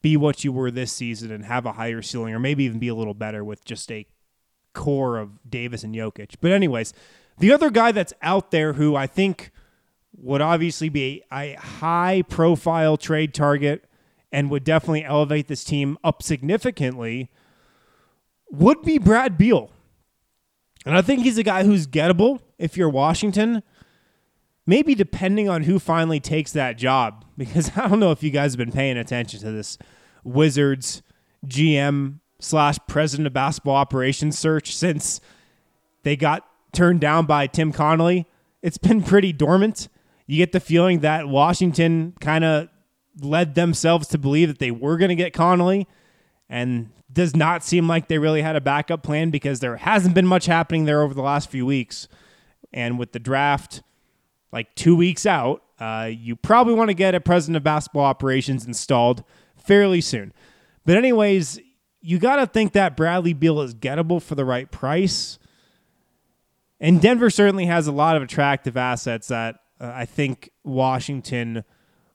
be 0.00 0.16
what 0.16 0.42
you 0.42 0.52
were 0.52 0.70
this 0.70 0.92
season 0.92 1.30
and 1.30 1.44
have 1.44 1.64
a 1.66 1.72
higher 1.72 2.02
ceiling, 2.02 2.34
or 2.34 2.40
maybe 2.40 2.64
even 2.64 2.80
be 2.80 2.88
a 2.88 2.94
little 2.94 3.14
better 3.14 3.44
with 3.44 3.64
just 3.64 3.92
a 3.92 4.06
core 4.72 5.18
of 5.18 5.48
Davis 5.48 5.84
and 5.84 5.94
Jokic. 5.94 6.34
But, 6.40 6.50
anyways, 6.50 6.92
the 7.38 7.52
other 7.52 7.70
guy 7.70 7.92
that's 7.92 8.12
out 8.22 8.50
there 8.50 8.72
who 8.72 8.96
I 8.96 9.06
think 9.06 9.52
would 10.16 10.40
obviously 10.40 10.88
be 10.88 11.22
a 11.32 11.54
high 11.54 12.22
profile 12.22 12.96
trade 12.96 13.32
target 13.32 13.84
and 14.32 14.50
would 14.50 14.64
definitely 14.64 15.04
elevate 15.04 15.48
this 15.48 15.62
team 15.62 15.98
up 16.02 16.22
significantly 16.22 17.30
would 18.50 18.82
be 18.82 18.98
Brad 18.98 19.36
Beal. 19.38 19.70
And 20.84 20.96
I 20.96 21.02
think 21.02 21.22
he's 21.22 21.38
a 21.38 21.42
guy 21.42 21.64
who's 21.64 21.86
gettable 21.86 22.40
if 22.58 22.76
you're 22.76 22.88
Washington. 22.88 23.62
Maybe 24.66 24.94
depending 24.94 25.48
on 25.48 25.64
who 25.64 25.78
finally 25.78 26.20
takes 26.20 26.52
that 26.52 26.78
job, 26.78 27.24
because 27.36 27.76
I 27.76 27.88
don't 27.88 28.00
know 28.00 28.10
if 28.10 28.22
you 28.22 28.30
guys 28.30 28.52
have 28.52 28.58
been 28.58 28.72
paying 28.72 28.96
attention 28.96 29.40
to 29.40 29.50
this 29.50 29.78
Wizards 30.24 31.02
GM 31.46 32.20
slash 32.40 32.78
president 32.88 33.26
of 33.26 33.32
basketball 33.32 33.74
operations 33.74 34.38
search 34.38 34.74
since 34.74 35.20
they 36.02 36.16
got 36.16 36.46
turned 36.72 37.00
down 37.00 37.26
by 37.26 37.46
Tim 37.46 37.72
Connelly. 37.72 38.26
It's 38.62 38.78
been 38.78 39.02
pretty 39.02 39.32
dormant. 39.32 39.88
You 40.26 40.38
get 40.38 40.52
the 40.52 40.60
feeling 40.60 41.00
that 41.00 41.28
Washington 41.28 42.14
kind 42.20 42.44
of 42.44 42.68
led 43.20 43.54
themselves 43.54 44.08
to 44.08 44.18
believe 44.18 44.48
that 44.48 44.58
they 44.58 44.70
were 44.70 44.96
going 44.96 45.10
to 45.10 45.14
get 45.14 45.32
Connelly 45.32 45.86
and 46.48 46.90
does 47.12 47.36
not 47.36 47.62
seem 47.62 47.88
like 47.88 48.08
they 48.08 48.18
really 48.18 48.42
had 48.42 48.56
a 48.56 48.60
backup 48.60 49.02
plan 49.02 49.30
because 49.30 49.60
there 49.60 49.76
hasn't 49.76 50.14
been 50.14 50.26
much 50.26 50.46
happening 50.46 50.84
there 50.84 51.02
over 51.02 51.14
the 51.14 51.22
last 51.22 51.50
few 51.50 51.66
weeks. 51.66 52.08
And 52.72 52.98
with 52.98 53.12
the 53.12 53.18
draft 53.18 53.82
like 54.50 54.74
two 54.74 54.96
weeks 54.96 55.26
out, 55.26 55.62
uh, 55.78 56.10
you 56.10 56.36
probably 56.36 56.74
want 56.74 56.88
to 56.88 56.94
get 56.94 57.14
a 57.14 57.20
president 57.20 57.56
of 57.56 57.64
basketball 57.64 58.04
operations 58.04 58.66
installed 58.66 59.24
fairly 59.56 60.00
soon. 60.00 60.32
But, 60.86 60.96
anyways, 60.96 61.60
you 62.00 62.18
got 62.18 62.36
to 62.36 62.46
think 62.46 62.72
that 62.72 62.96
Bradley 62.96 63.32
Beal 63.32 63.60
is 63.60 63.74
gettable 63.74 64.20
for 64.22 64.34
the 64.34 64.44
right 64.44 64.70
price. 64.70 65.38
And 66.80 67.00
Denver 67.00 67.30
certainly 67.30 67.66
has 67.66 67.86
a 67.86 67.92
lot 67.92 68.16
of 68.16 68.22
attractive 68.22 68.76
assets 68.76 69.28
that 69.28 69.56
uh, 69.80 69.92
I 69.94 70.04
think 70.04 70.50
Washington 70.64 71.64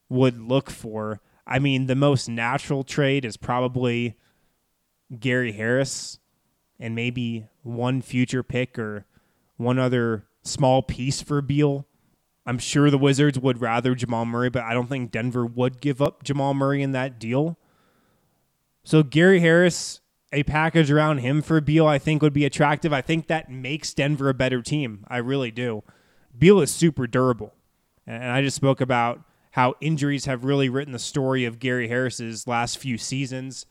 would 0.08 0.40
look 0.40 0.70
for. 0.70 1.20
I 1.46 1.58
mean, 1.58 1.86
the 1.86 1.94
most 1.94 2.28
natural 2.28 2.84
trade 2.84 3.24
is 3.24 3.36
probably 3.36 4.16
Gary 5.18 5.52
Harris 5.52 6.18
and 6.78 6.94
maybe 6.94 7.46
one 7.62 8.02
future 8.02 8.42
pick 8.42 8.78
or 8.78 9.06
one 9.56 9.78
other 9.78 10.26
small 10.42 10.82
piece 10.82 11.20
for 11.22 11.40
Beal. 11.42 11.86
I'm 12.46 12.58
sure 12.58 12.90
the 12.90 12.98
Wizards 12.98 13.38
would 13.38 13.60
rather 13.60 13.94
Jamal 13.94 14.24
Murray, 14.24 14.48
but 14.48 14.62
I 14.62 14.72
don't 14.72 14.88
think 14.88 15.10
Denver 15.10 15.44
would 15.44 15.80
give 15.80 16.00
up 16.00 16.22
Jamal 16.22 16.54
Murray 16.54 16.82
in 16.82 16.92
that 16.92 17.18
deal. 17.18 17.58
So 18.84 19.02
Gary 19.02 19.40
Harris, 19.40 20.00
a 20.32 20.44
package 20.44 20.90
around 20.90 21.18
him 21.18 21.42
for 21.42 21.60
Beal, 21.60 21.86
I 21.86 21.98
think 21.98 22.22
would 22.22 22.32
be 22.32 22.46
attractive. 22.46 22.92
I 22.92 23.02
think 23.02 23.26
that 23.26 23.50
makes 23.50 23.92
Denver 23.92 24.30
a 24.30 24.34
better 24.34 24.62
team. 24.62 25.04
I 25.08 25.18
really 25.18 25.50
do. 25.50 25.82
Beal 26.36 26.60
is 26.60 26.70
super 26.70 27.06
durable. 27.06 27.54
And 28.06 28.32
I 28.32 28.40
just 28.40 28.56
spoke 28.56 28.80
about 28.80 29.20
how 29.58 29.74
injuries 29.80 30.26
have 30.26 30.44
really 30.44 30.68
written 30.68 30.92
the 30.92 31.00
story 31.00 31.44
of 31.44 31.58
Gary 31.58 31.88
Harris's 31.88 32.46
last 32.46 32.78
few 32.78 32.96
seasons. 32.96 33.66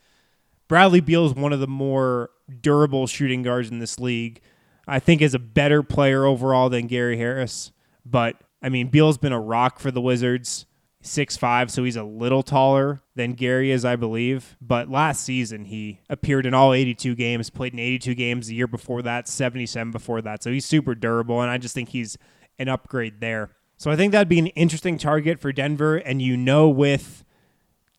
Bradley 0.68 1.00
Beal 1.00 1.24
is 1.24 1.32
one 1.32 1.54
of 1.54 1.60
the 1.60 1.66
more 1.66 2.28
durable 2.60 3.06
shooting 3.06 3.42
guards 3.42 3.70
in 3.70 3.78
this 3.78 3.98
league. 3.98 4.42
I 4.86 4.98
think 4.98 5.22
is 5.22 5.32
a 5.32 5.38
better 5.38 5.82
player 5.82 6.26
overall 6.26 6.68
than 6.68 6.88
Gary 6.88 7.16
Harris, 7.16 7.72
but 8.04 8.36
I 8.62 8.68
mean 8.68 8.88
Beal's 8.88 9.16
been 9.16 9.32
a 9.32 9.40
rock 9.40 9.78
for 9.78 9.90
the 9.90 10.02
Wizards. 10.02 10.66
six 11.00 11.38
five, 11.38 11.70
so 11.70 11.84
he's 11.84 11.96
a 11.96 12.04
little 12.04 12.42
taller 12.42 13.00
than 13.14 13.32
Gary 13.32 13.70
is, 13.70 13.86
I 13.86 13.96
believe. 13.96 14.58
But 14.60 14.90
last 14.90 15.24
season, 15.24 15.64
he 15.64 16.02
appeared 16.10 16.44
in 16.44 16.52
all 16.52 16.74
82 16.74 17.14
games, 17.14 17.48
played 17.48 17.72
in 17.72 17.78
82 17.78 18.14
games 18.14 18.48
the 18.48 18.54
year 18.54 18.66
before 18.66 19.00
that, 19.00 19.26
77 19.26 19.90
before 19.90 20.20
that. 20.20 20.42
So 20.42 20.52
he's 20.52 20.66
super 20.66 20.94
durable, 20.94 21.40
and 21.40 21.50
I 21.50 21.56
just 21.56 21.74
think 21.74 21.88
he's 21.88 22.18
an 22.58 22.68
upgrade 22.68 23.20
there. 23.20 23.52
So 23.78 23.92
I 23.92 23.96
think 23.96 24.12
that'd 24.12 24.28
be 24.28 24.40
an 24.40 24.48
interesting 24.48 24.98
target 24.98 25.38
for 25.40 25.52
Denver. 25.52 25.96
And 25.96 26.20
you 26.20 26.36
know, 26.36 26.68
with 26.68 27.24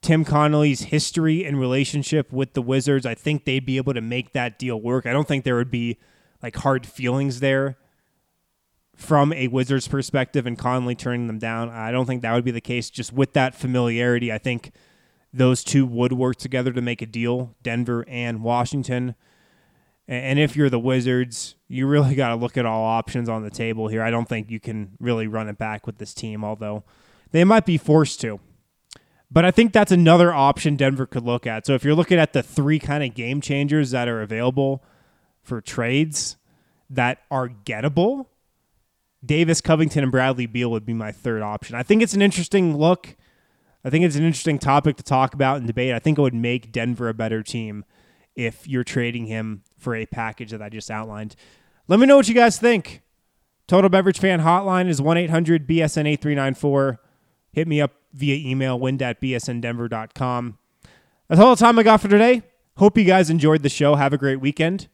Tim 0.02 0.26
Connelly's 0.26 0.82
history 0.82 1.46
and 1.46 1.58
relationship 1.58 2.32
with 2.32 2.54
the 2.54 2.62
Wizards, 2.62 3.06
I 3.06 3.16
think 3.16 3.46
they'd 3.46 3.66
be 3.66 3.78
able 3.78 3.94
to 3.94 4.02
make 4.02 4.34
that 4.34 4.60
deal 4.60 4.80
work. 4.80 5.06
I 5.06 5.14
don't 5.14 5.28
think 5.28 5.46
there 5.46 5.56
would 5.56 5.72
be 5.72 5.98
like 6.44 6.58
hard 6.58 6.86
feelings 6.86 7.40
there 7.40 7.78
from 8.94 9.32
a 9.32 9.48
Wizards 9.48 9.88
perspective 9.88 10.46
and 10.46 10.58
Connelly 10.58 10.96
turning 10.96 11.28
them 11.28 11.40
down. 11.40 11.70
I 11.70 11.92
don't 11.92 12.06
think 12.06 12.22
that 12.22 12.34
would 12.34 12.44
be 12.44 12.52
the 12.52 12.60
case. 12.60 12.90
Just 12.90 13.14
with 13.14 13.32
that 13.34 13.56
familiarity, 13.56 14.34
I 14.34 14.38
think 14.38 14.72
those 15.32 15.64
two 15.64 15.86
would 15.86 16.12
work 16.12 16.36
together 16.36 16.74
to 16.74 16.82
make 16.82 17.02
a 17.02 17.06
deal, 17.06 17.56
Denver 17.64 18.04
and 18.10 18.44
Washington. 18.44 19.16
And 20.10 20.40
if 20.40 20.56
you're 20.56 20.72
the 20.72 20.80
Wizards, 20.80 21.54
you 21.68 21.86
really 21.86 22.16
got 22.16 22.30
to 22.30 22.36
look 22.36 22.58
at 22.58 22.66
all 22.66 22.84
options 22.84 23.30
on 23.30 23.44
the 23.44 23.52
table 23.52 23.88
here. 23.88 24.02
I 24.02 24.10
don't 24.10 24.28
think 24.28 24.50
you 24.50 24.60
can 24.60 24.98
really 25.00 25.28
run 25.28 25.48
it 25.48 25.60
back 25.60 25.86
with 25.86 26.00
this 26.00 26.14
team, 26.16 26.44
although 26.44 26.84
they 27.32 27.44
might 27.44 27.66
be 27.66 27.78
forced 27.78 28.20
to. 28.22 28.40
But 29.32 29.46
I 29.46 29.52
think 29.52 29.72
that's 29.72 29.92
another 29.92 30.34
option 30.34 30.76
Denver 30.76 31.06
could 31.06 31.24
look 31.24 31.46
at. 31.46 31.68
So 31.68 31.76
if 31.76 31.84
you're 31.84 31.94
looking 31.94 32.18
at 32.18 32.34
the 32.34 32.42
three 32.42 32.80
kind 32.80 33.04
of 33.04 33.14
game 33.14 33.40
changers 33.40 33.92
that 33.92 34.08
are 34.08 34.24
available 34.24 34.84
for 35.44 35.62
trades 35.62 36.38
that 36.90 37.20
are 37.30 37.48
gettable, 37.48 38.26
Davis, 39.24 39.62
Covington, 39.62 40.02
and 40.02 40.12
Bradley 40.12 40.48
Beal 40.48 40.72
would 40.72 40.86
be 40.86 40.96
my 40.96 41.12
third 41.12 41.44
option. 41.44 41.76
I 41.76 41.84
think 41.84 42.02
it's 42.02 42.16
an 42.16 42.24
interesting 42.24 42.76
look. 42.76 43.16
I 43.86 43.92
think 43.92 44.04
it's 44.04 44.16
an 44.16 44.24
interesting 44.24 44.58
topic 44.58 44.98
to 44.98 45.04
talk 45.04 45.36
about 45.36 45.58
and 45.58 45.68
debate. 45.68 45.94
I 45.94 46.00
think 46.00 46.18
it 46.18 46.22
would 46.22 46.34
make 46.34 46.72
Denver 46.72 47.10
a 47.10 47.14
better 47.14 47.44
team 47.44 47.86
if 48.36 48.68
you're 48.68 48.84
trading 48.84 49.28
him 49.28 49.64
for 49.80 49.96
a 49.96 50.06
package 50.06 50.52
that 50.52 50.62
I 50.62 50.70
just 50.70 50.92
outlined. 50.92 51.36
Let 51.88 52.00
me 52.00 52.06
know 52.06 52.18
what 52.18 52.28
you 52.28 52.36
guys 52.36 52.60
think. 52.60 53.02
Total 53.68 53.90
Beverage 53.90 54.20
Fan 54.20 54.42
Hotline 54.42 54.88
is 54.88 55.02
1 55.02 55.18
800 55.18 55.68
BSN 55.68 56.08
8394. 56.08 57.00
Hit 57.52 57.68
me 57.68 57.82
up 57.82 57.94
via 58.14 58.36
email, 58.36 58.80
wind 58.80 59.02
at 59.02 59.22
bsndenver.com. 59.22 60.58
That's 61.28 61.42
all 61.42 61.56
the 61.56 61.60
time 61.60 61.78
I 61.78 61.84
got 61.84 62.02
for 62.02 62.08
today. 62.08 62.44
Hope 62.78 62.98
you 62.98 63.04
guys 63.04 63.30
enjoyed 63.30 63.62
the 63.62 63.70
show. 63.70 63.96
Have 63.96 64.14
a 64.14 64.18
great 64.18 64.40
weekend. 64.40 64.88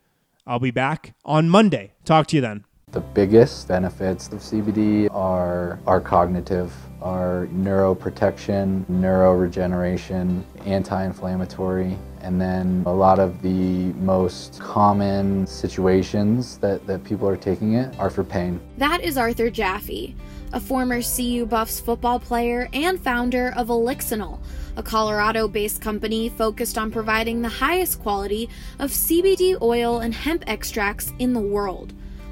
I'll 0.47 0.59
be 0.59 0.71
back 0.71 1.15
on 1.23 1.49
Monday. 1.49 1.93
Talk 2.03 2.27
to 2.27 2.35
you 2.35 2.41
then. 2.41 2.65
The 2.91 2.99
biggest 3.01 3.67
benefits 3.67 4.27
of 4.27 4.39
CBD 4.39 5.13
are, 5.13 5.79
are 5.85 5.99
cognitive, 5.99 6.73
are 7.01 7.47
neuroprotection, 7.51 8.85
neuroregeneration, 8.85 10.43
anti-inflammatory, 10.65 11.97
and 12.25 12.41
then 12.41 12.81
a 12.87 12.91
lot 12.91 13.19
of 13.19 13.39
the 13.43 13.93
most 14.01 14.59
common 14.59 15.45
situations 15.45 16.57
that, 16.57 16.85
that 16.87 17.03
people 17.03 17.29
are 17.29 17.37
taking 17.37 17.75
it 17.75 17.97
are 17.99 18.09
for 18.09 18.23
pain. 18.23 18.59
That 18.79 19.01
is 19.01 19.15
Arthur 19.15 19.51
Jaffe, 19.51 20.15
a 20.51 20.59
former 20.59 21.03
CU 21.03 21.45
Buffs 21.45 21.79
football 21.79 22.19
player 22.19 22.67
and 22.73 22.99
founder 22.99 23.53
of 23.55 23.67
Elixinol, 23.67 24.39
a 24.75 24.81
Colorado 24.81 25.47
based 25.47 25.81
company 25.81 26.29
focused 26.29 26.79
on 26.79 26.89
providing 26.89 27.43
the 27.43 27.47
highest 27.47 28.01
quality 28.01 28.49
of 28.79 28.89
CBD 28.89 29.61
oil 29.61 29.99
and 29.99 30.15
hemp 30.15 30.43
extracts 30.47 31.13
in 31.19 31.33
the 31.33 31.39
world. 31.39 31.93